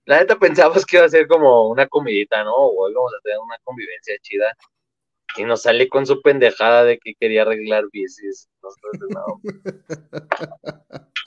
[0.10, 2.56] la neta pensamos que iba a ser como una comidita, ¿no?
[2.56, 4.58] O íbamos a tener una convivencia chida.
[5.38, 8.50] Y nos sale con su pendejada de que quería arreglar bicis.
[9.10, 9.40] no.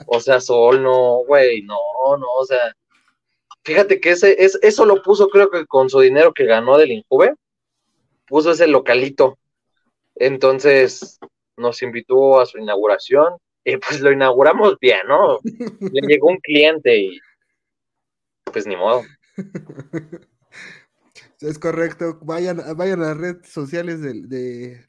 [0.05, 1.77] o sea, Sol, no, güey, no,
[2.17, 2.75] no, o sea.
[3.63, 6.91] Fíjate que ese, es, eso lo puso, creo que con su dinero que ganó del
[6.91, 7.35] Injuve,
[8.27, 9.39] puso ese localito.
[10.15, 11.19] Entonces
[11.55, 15.39] nos invitó a su inauguración y pues lo inauguramos bien, ¿no?
[15.79, 17.19] Le llegó un cliente y
[18.53, 19.03] pues ni modo.
[21.41, 22.19] Es correcto.
[22.21, 24.85] Vayan, vayan a las redes sociales de,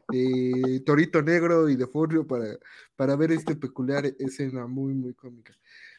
[0.86, 2.46] Torito Negro y de Forrio para,
[2.94, 5.52] para ver esta peculiar escena muy, muy cómica.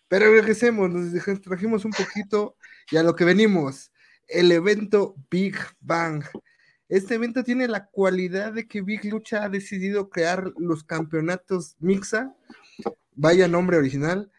[0.08, 2.56] Pero regresemos, nos trajimos un poquito
[2.90, 3.92] y a lo que venimos.
[4.28, 6.24] El evento Big Bang.
[6.88, 12.34] Este evento tiene la cualidad de que Big Lucha ha decidido crear los campeonatos Mixa.
[13.14, 14.32] Vaya nombre original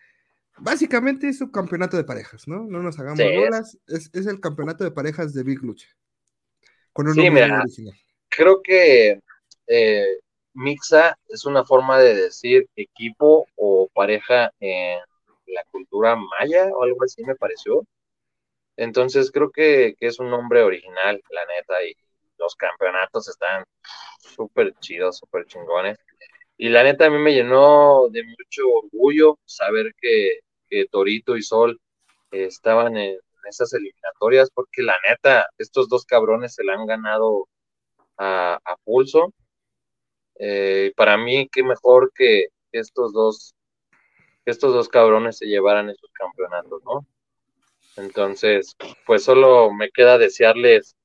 [0.59, 2.64] Básicamente es un campeonato de parejas, ¿no?
[2.64, 3.78] No nos hagamos bolas.
[3.86, 5.88] Es, el campeonato de parejas de Big Lucha.
[6.92, 7.62] Con un sí, mira,
[8.28, 9.20] creo que
[9.66, 10.18] eh,
[10.54, 14.98] Mixa es una forma de decir equipo o pareja en
[15.46, 17.86] la cultura maya o algo así, me pareció.
[18.76, 21.94] Entonces creo que, que es un nombre original, la neta, y
[22.38, 23.64] los campeonatos están
[24.18, 25.98] súper chidos, súper chingones.
[26.59, 31.42] Y la neta a mí me llenó de mucho orgullo saber que que Torito y
[31.42, 31.80] Sol
[32.30, 37.48] estaban en esas eliminatorias, porque la neta, estos dos cabrones se la han ganado
[38.18, 39.32] a, pulso.
[40.38, 43.54] Eh, para mí, qué mejor que estos dos,
[44.44, 47.06] estos dos cabrones se llevaran esos campeonatos, ¿no?
[47.96, 50.96] Entonces, pues solo me queda desearles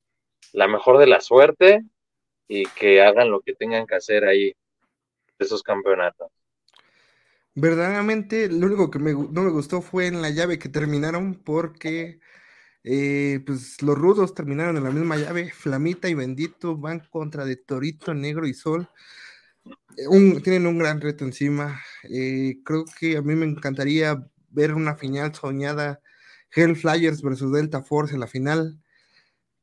[0.51, 1.81] la mejor de la suerte
[2.47, 4.53] y que hagan lo que tengan que hacer ahí
[5.39, 6.29] esos campeonatos.
[7.53, 12.19] Verdaderamente, lo único que no me gustó fue en la llave que terminaron porque
[12.83, 15.51] eh, pues los rudos terminaron en la misma llave.
[15.51, 18.89] Flamita y Bendito van contra de Torito, Negro y Sol.
[19.97, 21.81] Eh, tienen un gran reto encima.
[22.09, 26.01] Eh, creo que a mí me encantaría ver una final soñada
[26.53, 28.79] Hell Flyers versus Delta Force en la final.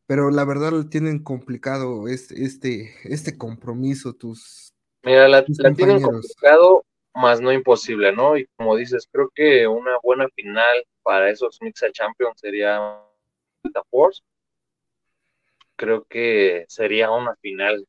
[0.06, 4.74] Pero la verdad lo tienen complicado este, este, este compromiso, tus.
[5.02, 6.84] Mira, la tienen complicado
[7.18, 8.36] más no imposible, ¿no?
[8.36, 12.80] Y como dices, creo que una buena final para esos Mixa Champions sería
[13.90, 14.22] Force.
[15.76, 17.86] Creo que sería una final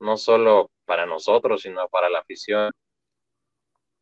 [0.00, 2.70] no solo para nosotros, sino para la afición.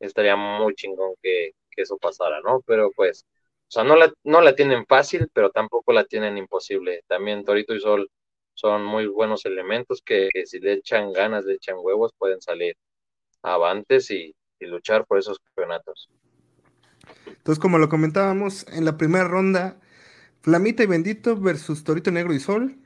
[0.01, 2.63] Estaría muy chingón que, eso pasara, ¿no?
[2.67, 3.27] Pero pues,
[3.69, 7.03] o sea, no la, no la tienen fácil, pero tampoco la tienen imposible.
[7.07, 8.11] También Torito y Sol
[8.55, 12.77] son muy buenos elementos que, que si le echan ganas, le echan huevos, pueden salir
[13.43, 16.09] avantes y, y luchar por esos campeonatos.
[17.27, 19.81] Entonces, como lo comentábamos, en la primera ronda,
[20.41, 22.79] Flamita y Bendito versus Torito Negro y Sol.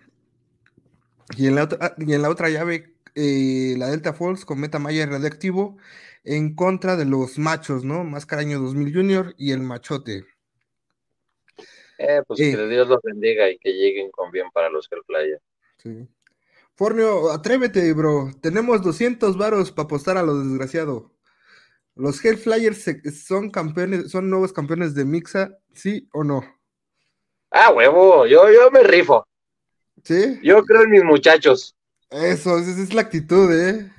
[1.36, 4.60] Y en la otra, ah, y en la otra llave, eh, la Delta Falls con
[4.60, 5.78] Meta Maya y Radioactivo
[6.24, 8.04] en contra de los machos, ¿no?
[8.04, 10.24] Máscara Año 2000 Junior y el Machote.
[11.98, 15.42] Eh, pues que Dios los bendiga y que lleguen con bien para los Hellflyers.
[15.76, 16.08] Sí.
[16.74, 18.30] Fornio, atrévete, bro.
[18.40, 21.12] Tenemos 200 varos para apostar a lo desgraciado.
[21.94, 22.84] ¿Los Hellflyers
[23.24, 26.42] son campeones, son nuevos campeones de Mixa, sí o no?
[27.50, 29.26] Ah, huevo, yo, yo me rifo.
[30.04, 30.38] ¿Sí?
[30.42, 31.76] Yo creo en mis muchachos.
[32.10, 33.90] Eso, esa es la actitud, ¿eh?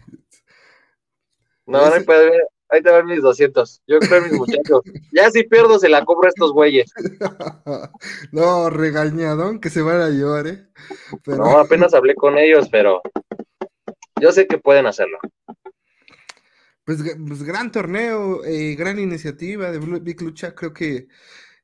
[1.65, 2.41] No, no hay puede ver.
[2.69, 3.81] Ahí te van mis 200.
[3.85, 4.81] Yo creo en mis muchachos.
[5.11, 6.91] Ya si pierdo, se la cobro a estos güeyes.
[8.31, 10.67] no, regañadón que se van a llevar, ¿eh?
[11.25, 13.01] No, apenas hablé con ellos, pero
[14.21, 15.19] yo sé que pueden hacerlo.
[16.85, 20.55] Pues, pues gran torneo, eh, gran iniciativa de Big Lucha.
[20.55, 21.07] Creo que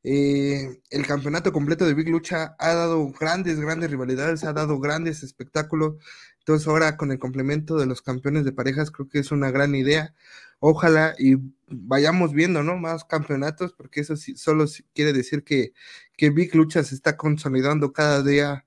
[0.03, 5.23] eh, el campeonato completo de Big Lucha ha dado grandes, grandes rivalidades, ha dado grandes
[5.23, 5.95] espectáculos.
[6.39, 9.75] Entonces ahora con el complemento de los campeones de parejas creo que es una gran
[9.75, 10.13] idea
[10.59, 11.35] ojalá y
[11.67, 12.77] vayamos viendo, ¿no?
[12.77, 15.73] Más campeonatos, porque eso sí, solo quiere decir que,
[16.17, 18.65] que Big Lucha se está consolidando cada día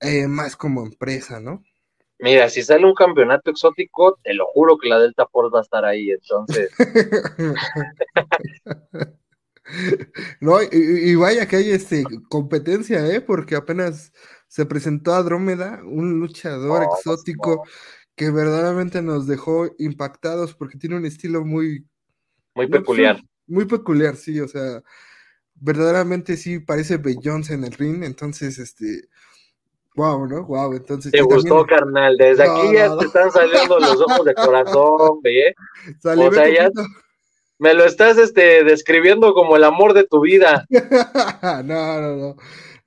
[0.00, 1.64] eh, más como empresa, ¿no?
[2.24, 5.62] Mira, si sale un campeonato exótico, te lo juro que la Delta Force va a
[5.62, 6.70] estar ahí, entonces.
[10.40, 13.20] no, y, vaya que hay este competencia, ¿eh?
[13.20, 14.10] Porque apenas
[14.48, 17.62] se presentó a Drómeda, un luchador exótico
[18.16, 21.86] que verdaderamente nos dejó impactados porque tiene un estilo muy...
[22.54, 23.20] Muy peculiar.
[23.46, 24.82] Muy peculiar, sí, o sea,
[25.56, 29.10] verdaderamente sí parece Beyoncé en el ring, entonces, este...
[29.94, 30.44] Wow, ¿no?
[30.44, 31.12] Wow, entonces...
[31.12, 32.16] Te gustó, carnal.
[32.16, 35.54] Desde aquí ya te están saliendo los ojos de corazón, ¿ve?
[36.04, 36.70] o sea, ya
[37.58, 40.66] me lo estás este, describiendo como el amor de tu vida.
[41.64, 42.36] no, no, no.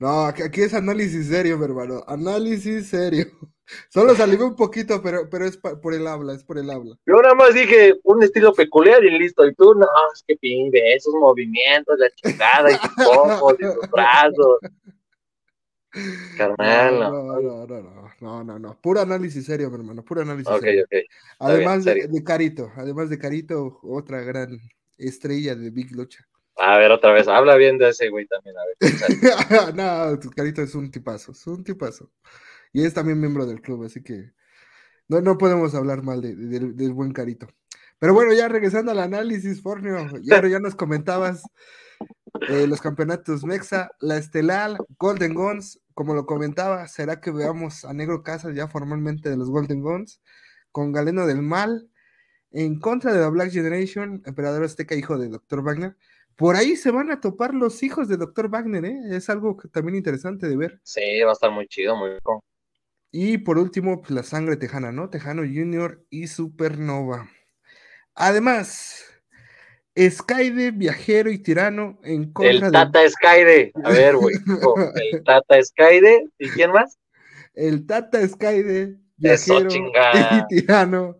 [0.00, 2.04] No, aquí es análisis serio, mi hermano.
[2.06, 3.26] Análisis serio.
[3.90, 6.96] Solo salí un poquito, pero, pero es por el habla, es por el habla.
[7.04, 9.44] Yo nada más dije un estilo peculiar y listo.
[9.44, 13.90] Y tú, no, es que pide esos movimientos, la chingada y tus ojos y tus
[13.90, 14.58] brazos.
[16.36, 17.10] Carnal, no.
[17.10, 20.84] No, no, no, no, no, no, Puro análisis serio, mi hermano, puro análisis okay, serio.
[20.86, 21.04] Okay.
[21.38, 24.58] Además de, de, Carito, además de Carito, otra gran
[24.96, 26.26] estrella de Big Lucha.
[26.56, 29.74] A ver, otra vez, habla bien de ese güey también, a ver.
[29.74, 32.10] no, Carito es un tipazo, es un tipazo.
[32.72, 34.32] Y es también miembro del club, así que
[35.08, 37.46] no, no podemos hablar mal de, del buen Carito.
[37.98, 41.42] Pero bueno, ya regresando al análisis, Fornio, ya, ya nos comentabas
[42.48, 47.92] eh, los campeonatos Mexa, la Estelar, Golden Guns, como lo comentaba, será que veamos a
[47.92, 50.22] Negro Casas ya formalmente de los Golden Guns,
[50.70, 51.90] con Galeno del Mal,
[52.52, 55.60] en contra de la Black Generation, Emperador Azteca, hijo de Dr.
[55.60, 55.96] Wagner.
[56.36, 58.48] Por ahí se van a topar los hijos de Dr.
[58.48, 58.96] Wagner, ¿eh?
[59.10, 60.78] Es algo también interesante de ver.
[60.84, 62.20] Sí, va a estar muy chido, muy bien.
[63.10, 65.10] Y por último, pues, la sangre tejana, ¿no?
[65.10, 67.28] Tejano Junior y Supernova.
[68.14, 69.04] Además,
[69.98, 73.72] Skyde, viajero y tirano en contra El Tata Skyde.
[73.84, 74.36] A ver, güey.
[75.12, 76.24] El Tata Skyde.
[76.38, 76.98] ¿Y quién más?
[77.54, 81.16] El Tata Skyde, viajero y tirano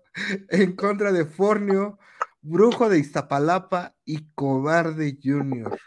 [0.50, 1.98] en contra de Fornio,
[2.40, 5.78] Brujo de Iztapalapa y Cobarde Junior.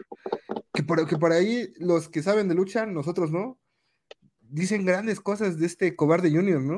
[0.74, 3.58] Que por, que por ahí los que saben de lucha, nosotros no,
[4.40, 6.78] dicen grandes cosas de este cobarde Junior, ¿no?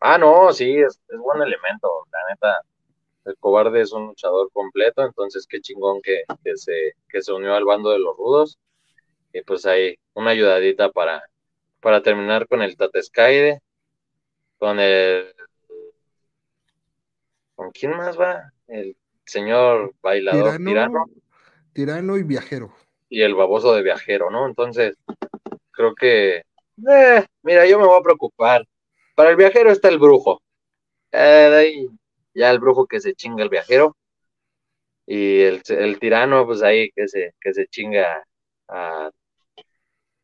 [0.00, 2.58] Ah, no, sí, es, buen elemento, la neta.
[3.24, 6.24] El cobarde es un luchador completo, entonces qué chingón que,
[6.56, 8.58] se, que se unió al bando de los rudos.
[9.32, 11.22] Y pues hay una ayudadita para,
[11.80, 13.60] para terminar con el Tatescaide,
[14.58, 15.34] con el...
[17.54, 18.52] ¿Con quién más va?
[18.66, 21.06] El señor bailador tirano.
[21.72, 22.74] Tirano, y viajero.
[23.08, 24.46] Y el baboso de viajero, ¿no?
[24.46, 24.96] Entonces,
[25.70, 26.42] creo que
[26.88, 28.66] eh, mira, yo me voy a preocupar.
[29.14, 30.42] Para el viajero está el brujo.
[31.12, 31.86] Eh,
[32.34, 33.96] ya el brujo que se chinga el viajero.
[35.06, 38.24] Y el, tirano, pues ahí que se, que se chinga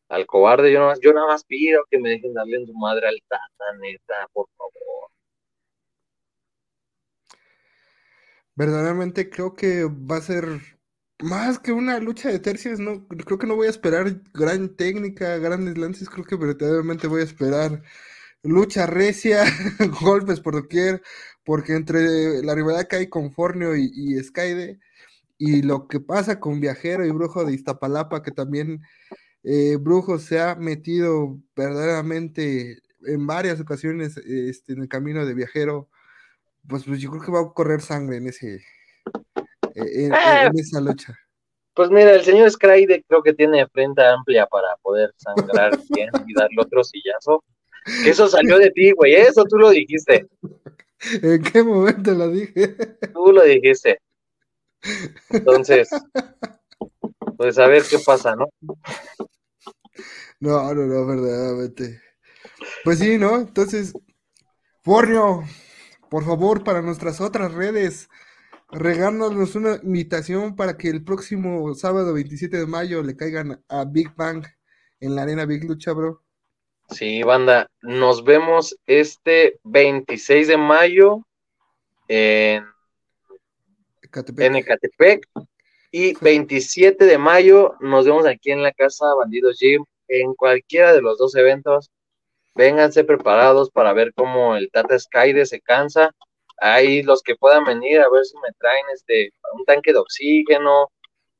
[0.09, 0.71] al cobarde.
[0.71, 3.65] Yo más, yo nada más pido que me dejen darle en su madre al tata,
[3.79, 4.71] neta, por favor.
[8.55, 10.45] Verdaderamente creo que va a ser
[11.19, 15.37] más que una lucha de tercios, no, creo que no voy a esperar gran técnica,
[15.37, 17.83] grandes lances, creo que verdaderamente voy a esperar
[18.43, 19.43] lucha recia,
[20.01, 21.01] golpes por doquier,
[21.43, 24.79] porque entre la rivalidad que hay con Fornio y, y Skyde,
[25.37, 28.81] y lo que pasa con Viajero y Brujo de Iztapalapa, que también
[29.43, 35.89] eh, Brujo se ha metido verdaderamente en varias ocasiones este, en el camino de Viajero,
[36.67, 38.61] pues, pues yo creo que va a correr sangre en ese,
[39.73, 40.51] en, ah.
[40.53, 41.17] esa lucha?
[41.73, 46.33] Pues mira, el señor Skyde creo que tiene frente amplia para poder sangrar bien y
[46.33, 47.43] darle otro sillazo.
[48.05, 50.27] Eso salió de ti, güey, eso tú lo dijiste.
[51.21, 52.75] ¿En qué momento lo dije?
[53.13, 53.99] Tú lo dijiste.
[55.29, 55.89] Entonces,
[57.37, 58.47] pues a ver qué pasa, ¿no?
[60.39, 62.01] No, no, no, verdaderamente.
[62.83, 63.37] Pues sí, ¿no?
[63.37, 63.93] Entonces,
[64.83, 65.43] Fornio,
[66.09, 68.09] por favor, para nuestras otras redes,
[68.71, 74.15] regálanos una invitación para que el próximo sábado 27 de mayo le caigan a Big
[74.15, 74.45] Bang
[74.99, 76.23] en la arena Big Lucha, bro.
[76.91, 81.25] Sí, banda, nos vemos este 26 de mayo
[82.09, 82.65] en
[84.01, 84.45] Ecatepec.
[84.45, 85.29] en Ecatepec
[85.91, 91.01] y 27 de mayo nos vemos aquí en la casa Bandidos Gym en cualquiera de
[91.01, 91.89] los dos eventos.
[92.55, 96.11] Vénganse preparados para ver cómo el Tata Skyde se cansa.
[96.57, 100.91] Ahí los que puedan venir a ver si me traen este un tanque de oxígeno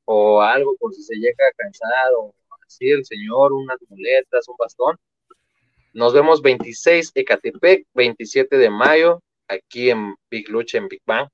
[0.05, 2.33] o algo por si se llega cansado,
[2.65, 4.97] así el señor, unas muletas, un bastón.
[5.93, 11.27] Nos vemos 26 Ecatepec, 27 de mayo, aquí en Big Lucha, en Big Bang.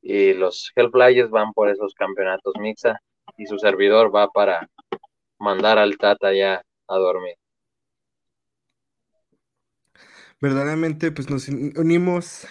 [0.00, 3.00] Y los Hellflyers van por esos campeonatos mixa
[3.36, 4.68] y su servidor va para
[5.38, 7.34] mandar al Tata ya a dormir.
[10.40, 12.46] Verdaderamente, pues nos unimos,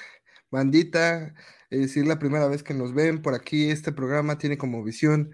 [0.49, 1.35] bandita,
[1.69, 5.31] es decir, la primera vez que nos ven por aquí, este programa tiene como visión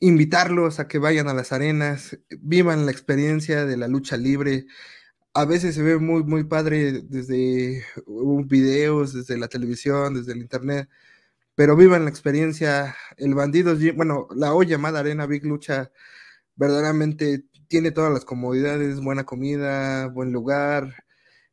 [0.00, 4.66] invitarlos a que vayan a las arenas, vivan la experiencia de la lucha libre.
[5.34, 7.84] A veces se ve muy, muy padre desde
[8.46, 10.88] videos, desde la televisión, desde el internet,
[11.54, 12.96] pero vivan la experiencia.
[13.18, 15.90] El bandido, bueno, la hoy llamada Arena Big Lucha
[16.56, 21.04] verdaderamente tiene todas las comodidades, buena comida, buen lugar,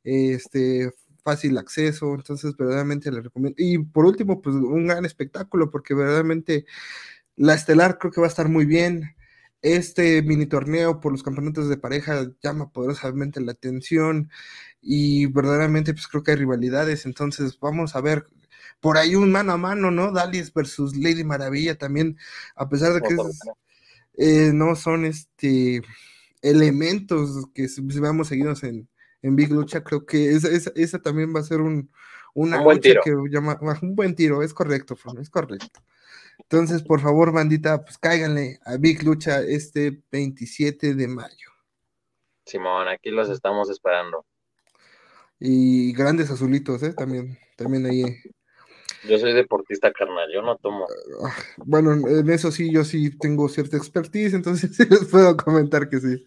[0.03, 3.55] este, fácil acceso, entonces verdaderamente le recomiendo.
[3.59, 6.65] Y por último, pues un gran espectáculo, porque verdaderamente
[7.37, 9.15] la estelar creo que va a estar muy bien.
[9.65, 14.29] Este mini torneo por los campeonatos de pareja llama poderosamente la atención
[14.79, 18.27] y verdaderamente pues creo que hay rivalidades, entonces vamos a ver
[18.79, 20.11] por ahí un mano a mano, ¿no?
[20.11, 22.15] Dalis versus Lady Maravilla también,
[22.55, 23.39] a pesar de que es,
[24.17, 25.81] eh, no son este
[26.43, 27.67] elementos que
[27.99, 28.87] veamos seguidos en,
[29.23, 31.89] en Big Lucha, creo que esa, esa, también va a ser un,
[32.35, 33.01] una buen tiro.
[33.03, 35.81] que llama un buen tiro, es correcto, es correcto.
[36.39, 41.51] Entonces, por favor, bandita, pues cáiganle a Big Lucha este 27 de mayo.
[42.45, 44.25] Simón, aquí los estamos esperando.
[45.39, 46.93] Y grandes azulitos, ¿eh?
[46.93, 48.03] También, también ahí
[49.07, 50.87] yo soy deportista carnal, yo no tomo.
[51.23, 55.89] Ah, bueno, en eso sí, yo sí tengo cierta expertise, entonces sí les puedo comentar
[55.89, 56.25] que sí.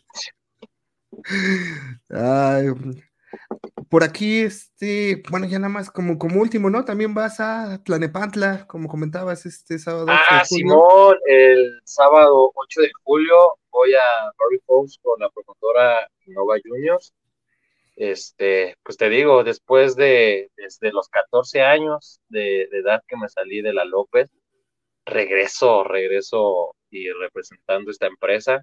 [3.89, 6.85] por aquí, este, bueno, ya nada más como, como último, ¿no?
[6.85, 10.07] También vas a Tlanepantla, como comentabas este sábado.
[10.09, 13.37] Ah, Simón, el sábado 8 de julio
[13.71, 17.13] voy a Barry Falls con la promotora Nova Juniors
[17.99, 23.61] este, pues te digo, después de, desde los 14 años de, edad que me salí
[23.61, 24.31] de la López,
[25.05, 28.63] regreso, regreso y representando esta empresa,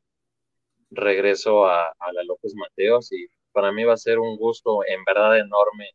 [0.89, 5.39] regreso a, la López Mateos y para mí va a ser un gusto en verdad
[5.39, 5.89] enorme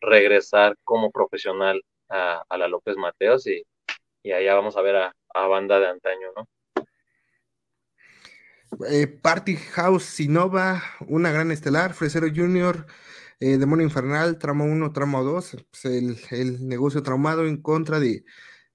[0.00, 3.64] regresar como profesional a, la López Mateos y,
[4.22, 6.46] y allá vamos a ver a, a banda de antaño, ¿no?
[8.88, 12.86] Eh, Party House Sinova, una gran estelar, Fresero Junior,
[13.40, 15.84] eh, Demonio Infernal, Tramo 1, Tramo 2, pues,
[16.30, 18.24] el, negocio traumado en contra de,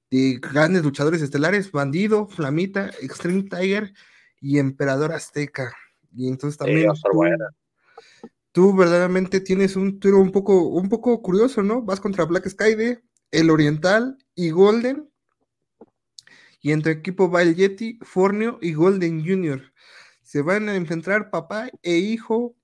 [0.09, 3.93] grandes luchadores estelares, Bandido, Flamita, Extreme Tiger
[4.39, 5.75] y Emperador Azteca.
[6.15, 6.89] Y entonces también
[8.51, 11.81] tú, verdaderamente tienes un tiro un poco, un poco curioso, ¿no?
[11.81, 12.99] Vas contra Black Sky
[13.31, 15.09] El Oriental y Golden.
[16.61, 19.61] Y en tu equipo va el Yeti, Fornio y Golden Junior
[20.25, 22.55] se van a enfrentar papá e hijo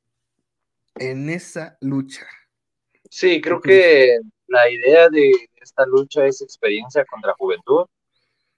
[0.95, 2.25] en esa lucha.
[3.07, 4.17] Sí, creo que
[4.47, 7.85] la idea de esta lucha es experiencia contra juventud.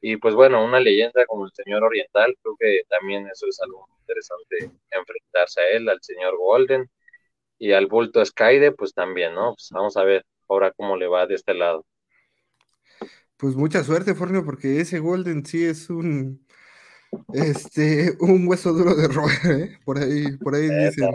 [0.05, 3.87] Y pues bueno, una leyenda como el señor Oriental, creo que también eso es algo
[4.01, 6.91] interesante, enfrentarse a él, al señor Golden
[7.57, 9.53] y al bulto Skyde, pues también, ¿no?
[9.55, 11.85] Pues vamos a ver ahora cómo le va de este lado.
[13.37, 16.45] Pues mucha suerte, Fornio, porque ese Golden sí es un,
[17.33, 19.79] este, un hueso duro de roer, ¿eh?
[19.85, 21.11] Por ahí, por ahí dicen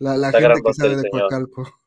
[0.00, 1.80] la, gente que sabe de Coacalco.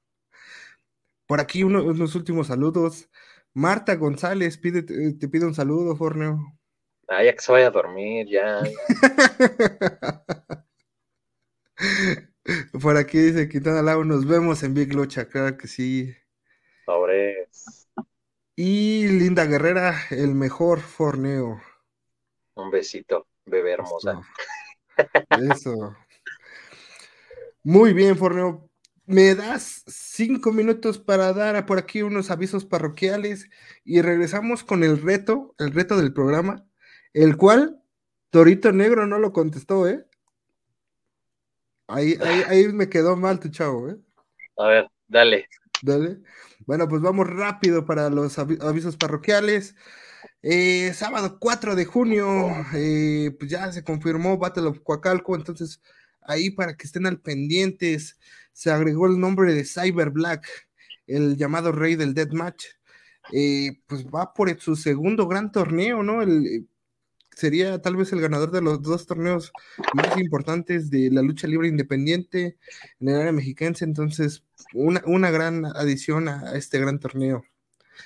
[1.28, 3.10] Por aquí unos últimos saludos.
[3.56, 6.60] Marta González pide, te pide un saludo, Forneo.
[7.08, 8.60] Ah, ya que se vaya a dormir, ya.
[12.82, 16.14] Por aquí dice Quintana Lau, nos vemos en Big Lucha, claro que sí.
[16.86, 17.48] Sobre.
[18.58, 21.62] Y Linda Guerrera, el mejor forneo.
[22.56, 24.22] Un besito bebé hermosa.
[25.30, 25.96] Eso.
[27.64, 28.70] Muy bien, Forneo.
[29.08, 33.50] Me das cinco minutos para dar por aquí unos avisos parroquiales
[33.84, 36.66] y regresamos con el reto, el reto del programa,
[37.14, 37.82] el cual
[38.32, 40.06] Torito Negro no lo contestó, ¿eh?
[41.88, 43.98] Ahí, ahí, ahí me quedó mal tu chavo, ¿eh?
[44.58, 45.48] A ver, dale.
[45.82, 46.20] Dale.
[46.66, 49.76] Bueno, pues vamos rápido para los avisos parroquiales.
[50.42, 55.82] Eh, sábado 4 de junio, eh, pues ya se confirmó Battle of Coacalco, entonces
[56.22, 58.18] ahí para que estén al pendientes,
[58.56, 60.48] se agregó el nombre de Cyber Black,
[61.08, 62.64] el llamado rey del Deathmatch.
[63.34, 66.22] Eh, pues va por su segundo gran torneo, ¿no?
[66.22, 66.70] El,
[67.36, 69.52] sería tal vez el ganador de los dos torneos
[69.94, 72.58] más importantes de la lucha libre independiente
[73.02, 77.44] en el área mexiquense, entonces una, una gran adición a este gran torneo.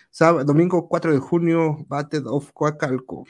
[0.10, 3.26] Sábado, domingo 4 de junio, Battle of Coacalco.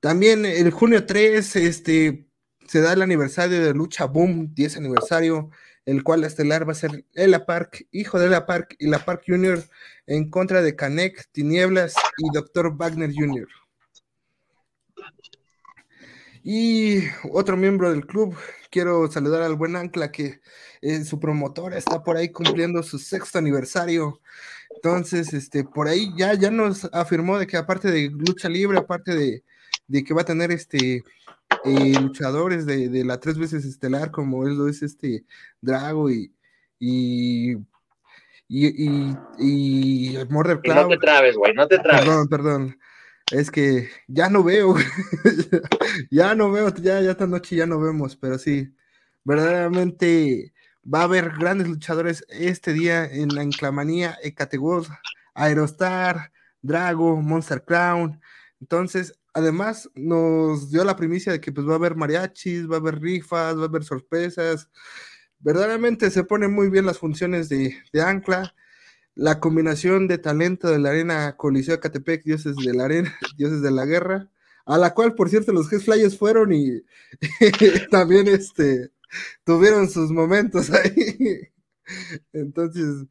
[0.00, 2.28] También el junio 3, este,
[2.66, 5.50] se da el aniversario de Lucha Boom, 10 aniversario,
[5.86, 9.24] el cual estelar va a ser Ella Park, hijo de Ella Park y la Park
[9.26, 9.62] Jr.
[10.06, 12.76] en contra de Canek, Tinieblas y Dr.
[12.76, 13.48] Wagner Jr.
[16.42, 17.00] Y
[17.32, 18.36] otro miembro del club,
[18.70, 20.40] quiero saludar al buen Ancla, que
[20.82, 24.20] eh, su promotora está por ahí cumpliendo su sexto aniversario.
[24.74, 29.14] Entonces, este, por ahí ya, ya nos afirmó de que aparte de lucha libre, aparte
[29.14, 29.42] de,
[29.86, 31.02] de que va a tener este
[31.64, 35.24] eh, luchadores de, de, la tres veces estelar, como él lo es este
[35.60, 36.34] Drago y,
[36.78, 37.56] y
[38.48, 40.82] y, y, y Murder Cloud.
[40.82, 42.04] no te trabes, güey, no te trabes.
[42.04, 42.78] Perdón, perdón.
[43.30, 44.74] Es que ya no veo,
[46.10, 48.74] ya no veo, ya, ya esta noche ya no vemos, pero sí,
[49.24, 50.52] verdaderamente
[50.84, 54.84] va a haber grandes luchadores este día en la enclamanía Ecategor,
[55.34, 58.20] Aerostar, Drago, Monster Crown.
[58.60, 62.78] Entonces, además nos dio la primicia de que pues va a haber mariachis, va a
[62.78, 64.70] haber rifas, va a haber sorpresas.
[65.40, 68.54] Verdaderamente se ponen muy bien las funciones de, Ancla
[69.16, 73.70] la combinación de talento de la arena Coliseo Catepec, dioses de la arena, dioses de
[73.70, 74.28] la guerra,
[74.66, 76.82] a la cual, por cierto, los Head Flyers fueron y,
[77.90, 78.90] también este,
[79.44, 81.48] tuvieron sus momentos ahí.
[82.32, 83.06] Entonces,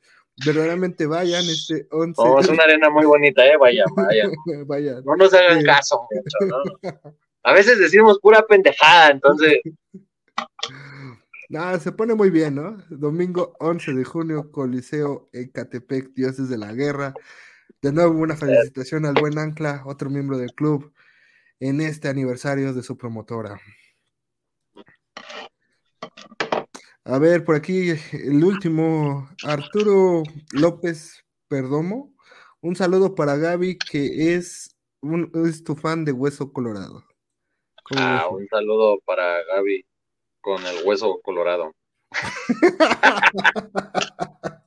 [0.45, 2.21] verdaderamente vayan este 11.
[2.21, 3.86] Oh, es una arena muy bonita, eh, vayan,
[4.67, 5.03] vayan.
[5.05, 6.99] No nos hagan caso mucho,
[7.43, 9.59] A veces decimos pura pendejada, entonces.
[11.49, 12.77] Nada, se pone muy bien, ¿no?
[12.89, 17.13] Domingo 11 de junio, Coliseo Ecatepec, Dioses de la Guerra.
[17.81, 20.93] De nuevo, una felicitación al buen Ancla, otro miembro del club,
[21.59, 23.59] en este aniversario de su promotora.
[27.06, 32.14] A ver, por aquí el último, Arturo López Perdomo.
[32.62, 37.04] Un saludo para Gaby, que es, un, es tu fan de Hueso Colorado.
[37.97, 39.86] Ah, un saludo para Gaby
[40.39, 41.74] con el hueso colorado.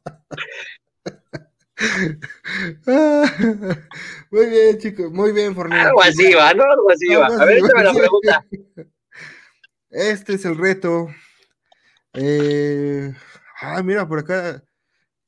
[4.31, 5.89] muy bien, chicos, muy bien, Fornero.
[5.89, 6.65] Algo así va, ¿no?
[6.65, 7.27] Algo así va.
[7.27, 8.45] A ver, échame la pregunta.
[9.89, 11.07] Este es el reto.
[12.17, 13.13] Eh...
[13.61, 14.63] Ah, mira, por acá.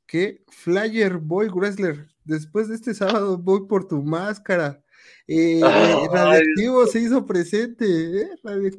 [0.07, 0.43] ¿Qué?
[0.49, 2.09] Flyer Boy Wrestler.
[2.25, 4.83] Después de este sábado voy por tu máscara.
[5.27, 5.61] Eh,
[6.13, 7.85] radioactivo se hizo presente.
[7.87, 8.31] ¿eh?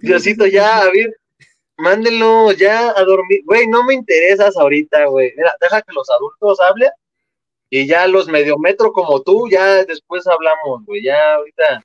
[0.02, 1.16] Diosito, ya, a ver,
[1.78, 3.42] mándenlo ya a dormir.
[3.46, 5.34] Güey, no me interesas ahorita, güey.
[5.36, 6.92] Mira, deja que los adultos hablen
[7.72, 11.04] y ya los mediometros como tú, ya después hablamos, güey.
[11.04, 11.84] Ya ahorita.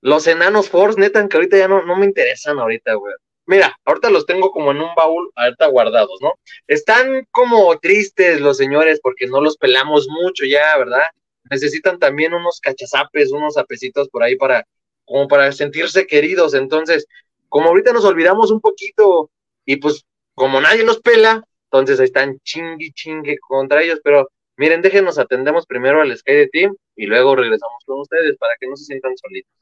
[0.00, 3.14] Los enanos Force, neta, que ahorita ya no, no me interesan ahorita, güey.
[3.46, 6.34] Mira, ahorita los tengo como en un baúl, ahorita guardados, ¿no?
[6.68, 11.02] Están como tristes los señores porque no los pelamos mucho ya, ¿verdad?
[11.50, 14.64] Necesitan también unos cachazapes, unos apecitos por ahí para,
[15.04, 16.54] como para sentirse queridos.
[16.54, 17.06] Entonces,
[17.48, 19.30] como ahorita nos olvidamos un poquito
[19.64, 20.04] y pues
[20.34, 25.66] como nadie los pela, entonces ahí están chingue chingue contra ellos, pero miren, déjenos atendemos
[25.66, 29.16] primero al Sky de Team y luego regresamos con ustedes para que no se sientan
[29.16, 29.52] solitos.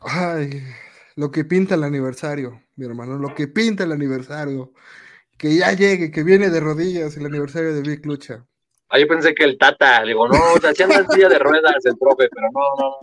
[0.00, 0.62] Ay,
[1.18, 4.72] lo que pinta el aniversario, mi hermano, lo que pinta el aniversario.
[5.36, 8.46] Que ya llegue, que viene de rodillas el aniversario de Big Lucha.
[8.88, 11.98] Ah, yo pensé que el Tata, digo, no, o sea, en silla de ruedas el
[11.98, 12.96] profe, pero no, no,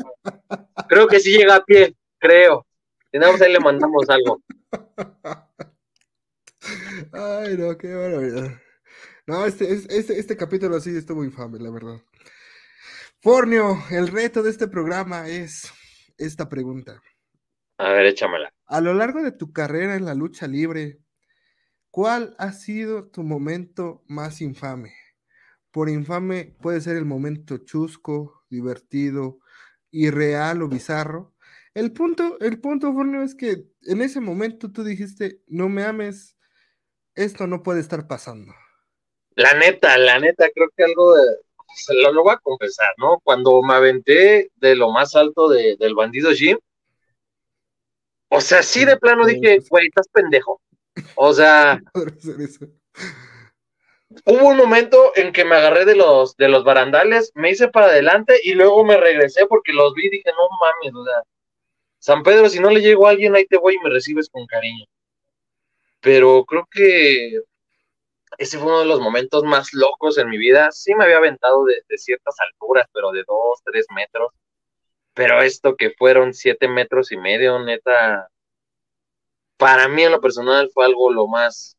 [0.49, 0.87] no.
[0.87, 2.65] Creo que sí llega a pie, creo.
[3.11, 4.41] Si no, pues ahí le mandamos algo.
[7.11, 8.61] Ay, no, qué barbaridad.
[9.27, 12.01] No, este, este, este capítulo sí estuvo infame, la verdad.
[13.21, 15.69] Fornio, el reto de este programa es
[16.17, 17.01] esta pregunta.
[17.77, 18.53] A ver, échamela.
[18.65, 20.99] A lo largo de tu carrera en la lucha libre,
[21.91, 24.93] ¿cuál ha sido tu momento más infame?
[25.71, 29.39] Por infame puede ser el momento chusco, divertido,
[29.91, 31.35] irreal o bizarro,
[31.75, 36.37] el punto, el punto, es que en ese momento tú dijiste, no me ames,
[37.15, 38.53] esto no puede estar pasando.
[39.35, 41.23] La neta, la neta, creo que algo de,
[41.75, 43.19] se lo, voy a confesar, ¿no?
[43.25, 46.57] Cuando me aventé de lo más alto del bandido Jim,
[48.35, 50.61] O sea, sí de plano dije, güey, estás pendejo.
[51.15, 51.81] O sea,
[54.25, 57.87] hubo un momento en que me agarré de los, de los barandales, me hice para
[57.87, 61.23] adelante y luego me regresé porque los vi y dije, no mames, o sea,
[61.99, 64.45] San Pedro, si no le llego a alguien, ahí te voy y me recibes con
[64.47, 64.85] cariño.
[66.01, 67.39] Pero creo que
[68.37, 70.71] ese fue uno de los momentos más locos en mi vida.
[70.71, 74.33] Sí me había aventado de, ciertas alturas, pero de dos, tres metros.
[75.15, 78.29] Pero esto que fueron siete metros y medio, neta,
[79.57, 81.77] para mí en lo personal fue algo lo más,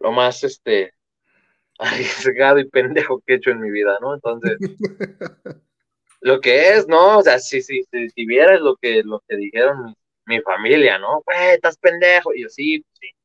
[0.00, 0.94] lo más, este,
[1.78, 4.14] arriesgado y pendejo que he hecho en mi vida, ¿no?
[4.14, 4.56] Entonces,
[6.22, 7.18] lo que es, ¿no?
[7.18, 9.94] O sea, si, si, si, si vieras lo que, lo que dijeron
[10.24, 11.22] mi, familia, ¿no?
[11.26, 12.34] Güey, estás pendejo.
[12.34, 13.08] Y yo, sí, pues sí.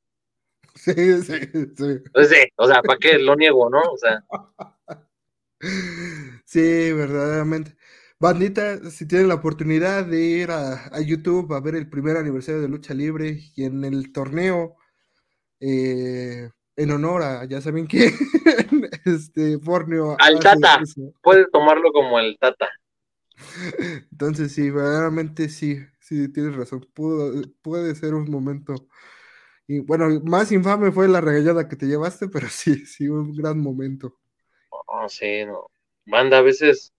[0.75, 1.39] Sí, sí,
[1.77, 2.03] sí.
[2.11, 3.79] Pues sí, o sea, ¿para qué lo niego, no?
[3.79, 4.23] O sea.
[6.45, 7.77] Sí, verdaderamente.
[8.23, 12.69] Bandita, si tienen la oportunidad de ir a, YouTube a ver el primer aniversario de
[12.69, 14.77] Lucha Libre y en el torneo,
[15.59, 18.13] eh, en honor a, ya saben quién,
[19.05, 20.15] este, Forneo.
[20.21, 20.79] Al Tata,
[21.21, 22.69] puedes tomarlo como el Tata.
[24.13, 28.87] Entonces, sí, verdaderamente sí, sí, tienes razón, puede ser un momento.
[29.67, 33.59] Y bueno, más infame fue la regañada que te llevaste, pero sí, sí, un gran
[33.59, 34.17] momento.
[34.69, 35.69] Oh, sí, no.
[36.05, 36.93] Banda, a veces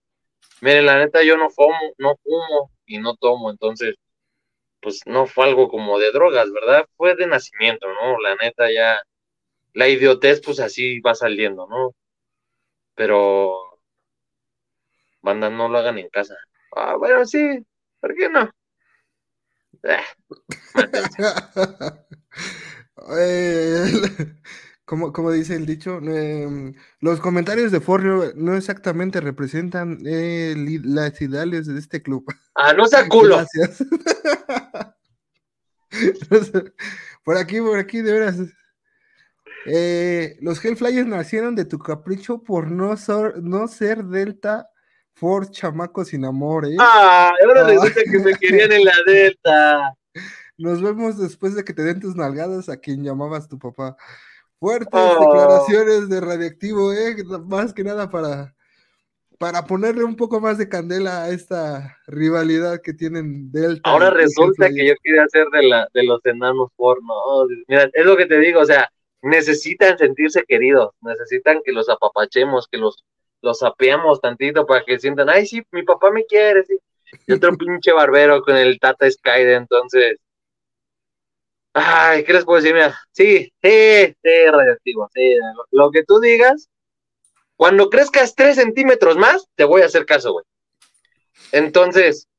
[0.61, 3.95] Miren, la neta, yo no fumo, no fumo y no tomo, entonces,
[4.81, 6.85] pues no fue algo como de drogas, ¿verdad?
[6.97, 8.19] Fue de nacimiento, ¿no?
[8.21, 8.97] La neta, ya,
[9.73, 11.91] la idiotez, pues así va saliendo, ¿no?
[12.95, 13.79] Pero,
[15.21, 16.35] banda, no lo hagan en casa.
[16.75, 17.39] Ah, bueno, sí,
[17.99, 18.49] ¿por qué no?
[19.83, 20.03] eh,
[24.85, 30.53] como, como dice el dicho, em, los comentarios de Forrio no exactamente representan eh,
[30.83, 32.25] las ideales de este club.
[32.53, 33.37] Ah, no sea culo.
[33.37, 33.83] Gracias.
[37.23, 38.37] por aquí, por aquí, de veras.
[39.65, 44.69] Eh, los Hellflyers nacieron de tu capricho por no, ser, no ser Delta
[45.15, 46.75] Force chamacos sin amor, ¿eh?
[46.79, 47.69] Ah, ahora ah.
[47.69, 49.97] resulta que me querían en la Delta.
[50.57, 53.97] Nos vemos después de que te den tus nalgadas a quien llamabas tu papá.
[54.65, 55.19] Fuertes oh.
[55.19, 57.15] declaraciones de Radiactivo, ¿eh?
[57.45, 58.55] Más que nada para,
[59.37, 63.87] para ponerle un poco más de candela a esta rivalidad que tienen Delta.
[63.87, 67.13] Ahora resulta que yo quería hacer de, la, de los enanos porno.
[67.67, 68.89] mira, es lo que te digo, o sea,
[69.21, 73.05] necesitan sentirse queridos, necesitan que los apapachemos, que los,
[73.43, 76.79] los apeamos tantito para que sientan, ay, sí, mi papá me quiere, sí.
[77.27, 80.17] Y otro pinche barbero con el Tata Sky, entonces
[81.77, 82.73] Ay, ¿qué les puedo decir?
[82.73, 85.35] Mira, sí, sí, sí, radioactivo, sí,
[85.71, 86.69] lo, que tú digas,
[87.57, 90.45] cuando crezcas tres centímetros más, te voy a hacer caso, güey.
[91.51, 92.29] Entonces,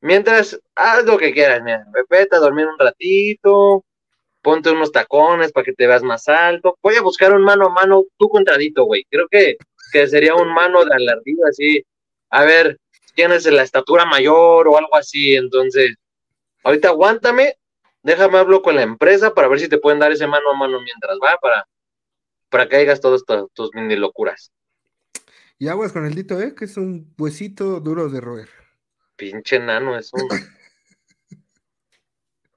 [0.00, 3.84] mientras, haz lo que quieras, mira, repete, dormir un ratito,
[4.40, 7.70] ponte unos tacones para que te veas más alto, voy a buscar un mano a
[7.70, 9.58] mano, tú contradito, güey, creo que,
[9.92, 11.84] que sería un mano de alardido, así,
[12.30, 12.78] a ver,
[13.14, 15.94] quién es la estatura mayor o algo así, entonces,
[16.64, 17.54] ahorita aguántame,
[18.02, 20.80] déjame hablo con la empresa para ver si te pueden dar ese mano a mano
[20.80, 21.66] mientras va, para,
[22.48, 24.52] para que hagas todas tus mini locuras.
[25.58, 26.54] Y aguas con el dito, ¿eh?
[26.54, 28.48] Que es un huesito duro de roer.
[29.16, 30.28] Pinche nano, es un.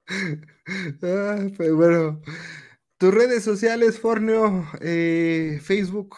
[1.02, 2.22] ah, pues bueno.
[2.96, 6.16] Tus redes sociales, Forneo, eh, Facebook,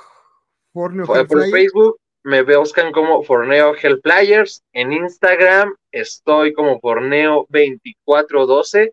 [0.74, 1.06] Forneo.
[1.06, 4.64] Por, por Facebook me buscan como Forneo Players.
[4.72, 8.90] En Instagram estoy como Forneo2412.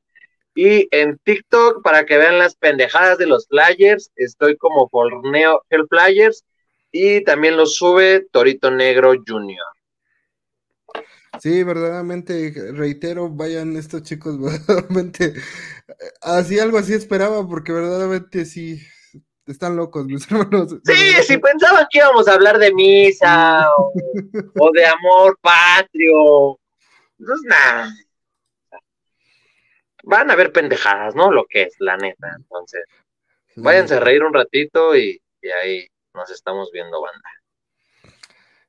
[0.53, 5.87] Y en TikTok, para que vean las pendejadas de los flyers, estoy como Forneo Hell
[5.89, 6.43] Flyers
[6.91, 9.65] y también lo sube Torito Negro Junior.
[11.39, 14.37] Sí, verdaderamente, reitero, vayan estos chicos,
[14.67, 15.33] verdaderamente,
[16.21, 18.81] así algo así esperaba, porque verdaderamente sí,
[19.47, 20.75] están locos mis hermanos.
[20.83, 23.93] Sí, si pensaban que íbamos a hablar de misa o,
[24.59, 26.59] o de amor patrio,
[27.17, 27.89] pues nada
[30.03, 31.31] van a ver pendejadas, ¿no?
[31.31, 32.33] Lo que es, la neta.
[32.37, 32.83] Entonces,
[33.55, 35.21] váyanse a reír un ratito y,
[35.61, 37.29] ahí nos estamos viendo, banda.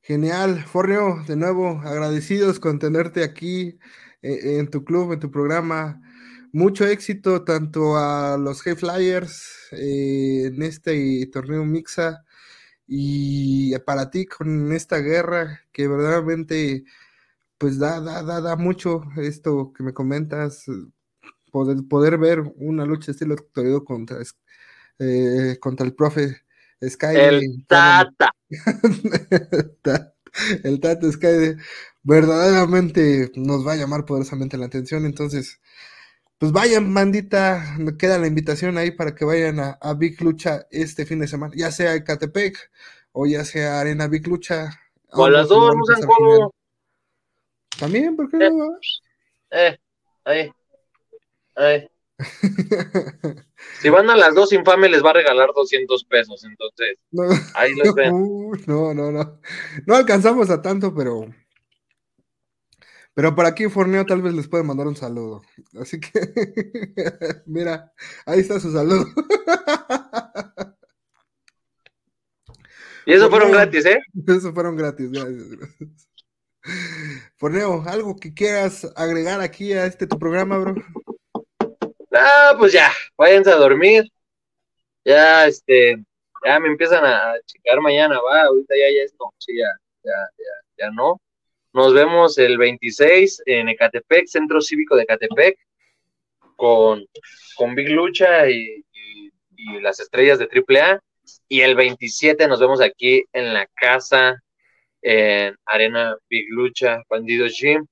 [0.03, 3.79] Genial, Forneo, de nuevo, agradecidos con tenerte aquí
[4.23, 6.01] eh, en tu club, en tu programa.
[6.53, 12.25] Mucho éxito tanto a los Hey Flyers eh, en este torneo Mixa
[12.87, 16.85] y para ti con esta guerra que verdaderamente
[17.57, 20.67] pues da, da, da, da mucho esto que me comentas,
[21.53, 24.17] poder, poder ver una lucha estilo Toledo contra,
[24.99, 26.43] eh, contra el profe
[26.85, 27.15] Sky.
[27.15, 28.35] El Tata.
[30.65, 31.55] el Tata Sky
[32.03, 35.07] verdaderamente nos va a llamar poderosamente la atención.
[35.07, 35.61] Entonces,
[36.39, 41.21] pues vayan, bandita, queda la invitación ahí para que vayan a, Big Lucha este fin
[41.21, 42.59] de semana, ya sea Ecatepec
[43.13, 44.71] o ya sea Arena Big Lucha.
[45.11, 46.51] O las dos, no
[47.79, 48.77] También, ¿por qué no?
[49.51, 49.79] Eh,
[50.25, 50.51] ahí,
[51.57, 51.89] ahí.
[53.81, 57.25] si van a las dos infames les va a regalar 200 pesos, entonces no,
[57.55, 58.13] ahí los ven.
[58.67, 59.41] No, no, no.
[59.87, 61.27] No alcanzamos a tanto, pero
[63.15, 65.43] pero por aquí Forneo tal vez les puede mandar un saludo.
[65.79, 66.11] Así que,
[67.47, 67.93] mira,
[68.25, 69.07] ahí está su saludo.
[73.05, 74.01] y eso fueron gratis, ¿eh?
[74.27, 75.47] Eso fueron gratis, gracias.
[77.37, 80.75] Forneo, ¿algo que quieras agregar aquí a este tu programa, bro?
[82.15, 84.05] Ah, pues ya, váyanse a dormir.
[85.05, 85.97] Ya, este,
[86.45, 89.69] ya me empiezan a checar mañana, va, ahorita ya, ya es noche, ya,
[90.05, 91.21] ya, ya, ya no.
[91.73, 95.59] Nos vemos el 26 en Ecatepec, Centro Cívico de Ecatepec,
[96.57, 97.07] con,
[97.57, 98.85] con Big Lucha y,
[99.81, 101.01] las estrellas de AAA.
[101.49, 104.43] Y el 27 nos vemos aquí en la casa,
[105.01, 107.87] en Arena Big Lucha, Bandido Gym,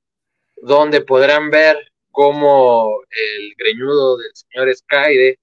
[0.56, 1.78] donde podrán ver
[2.10, 5.38] cómo el greñudo del señor Skyde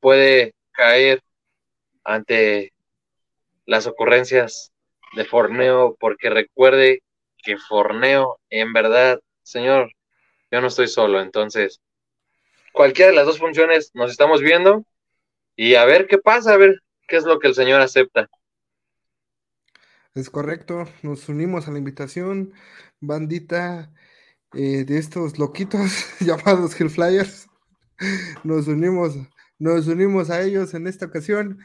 [0.00, 1.22] puede caer
[2.04, 2.72] ante
[3.66, 4.72] las ocurrencias
[5.14, 7.02] de Forneo, porque recuerde
[7.42, 9.92] que forneo, en verdad, señor,
[10.50, 11.80] yo no estoy solo, entonces,
[12.72, 14.84] cualquiera de las dos funciones nos estamos viendo
[15.56, 18.28] y a ver qué pasa, a ver qué es lo que el señor acepta.
[20.14, 22.52] Es correcto, nos unimos a la invitación,
[23.00, 23.92] bandita
[24.54, 25.90] eh, de estos loquitos
[26.20, 27.48] llamados Hellflyers.
[28.44, 29.16] Nos unimos,
[29.58, 31.58] nos unimos a ellos en esta ocasión.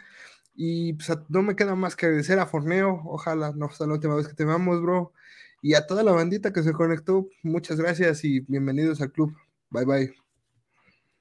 [0.55, 3.01] Y pues, no me queda más que agradecer a Forneo.
[3.05, 5.13] Ojalá no sea la última vez que te veamos, bro.
[5.61, 9.35] Y a toda la bandita que se conectó, muchas gracias y bienvenidos al club.
[9.71, 10.24] Bye bye.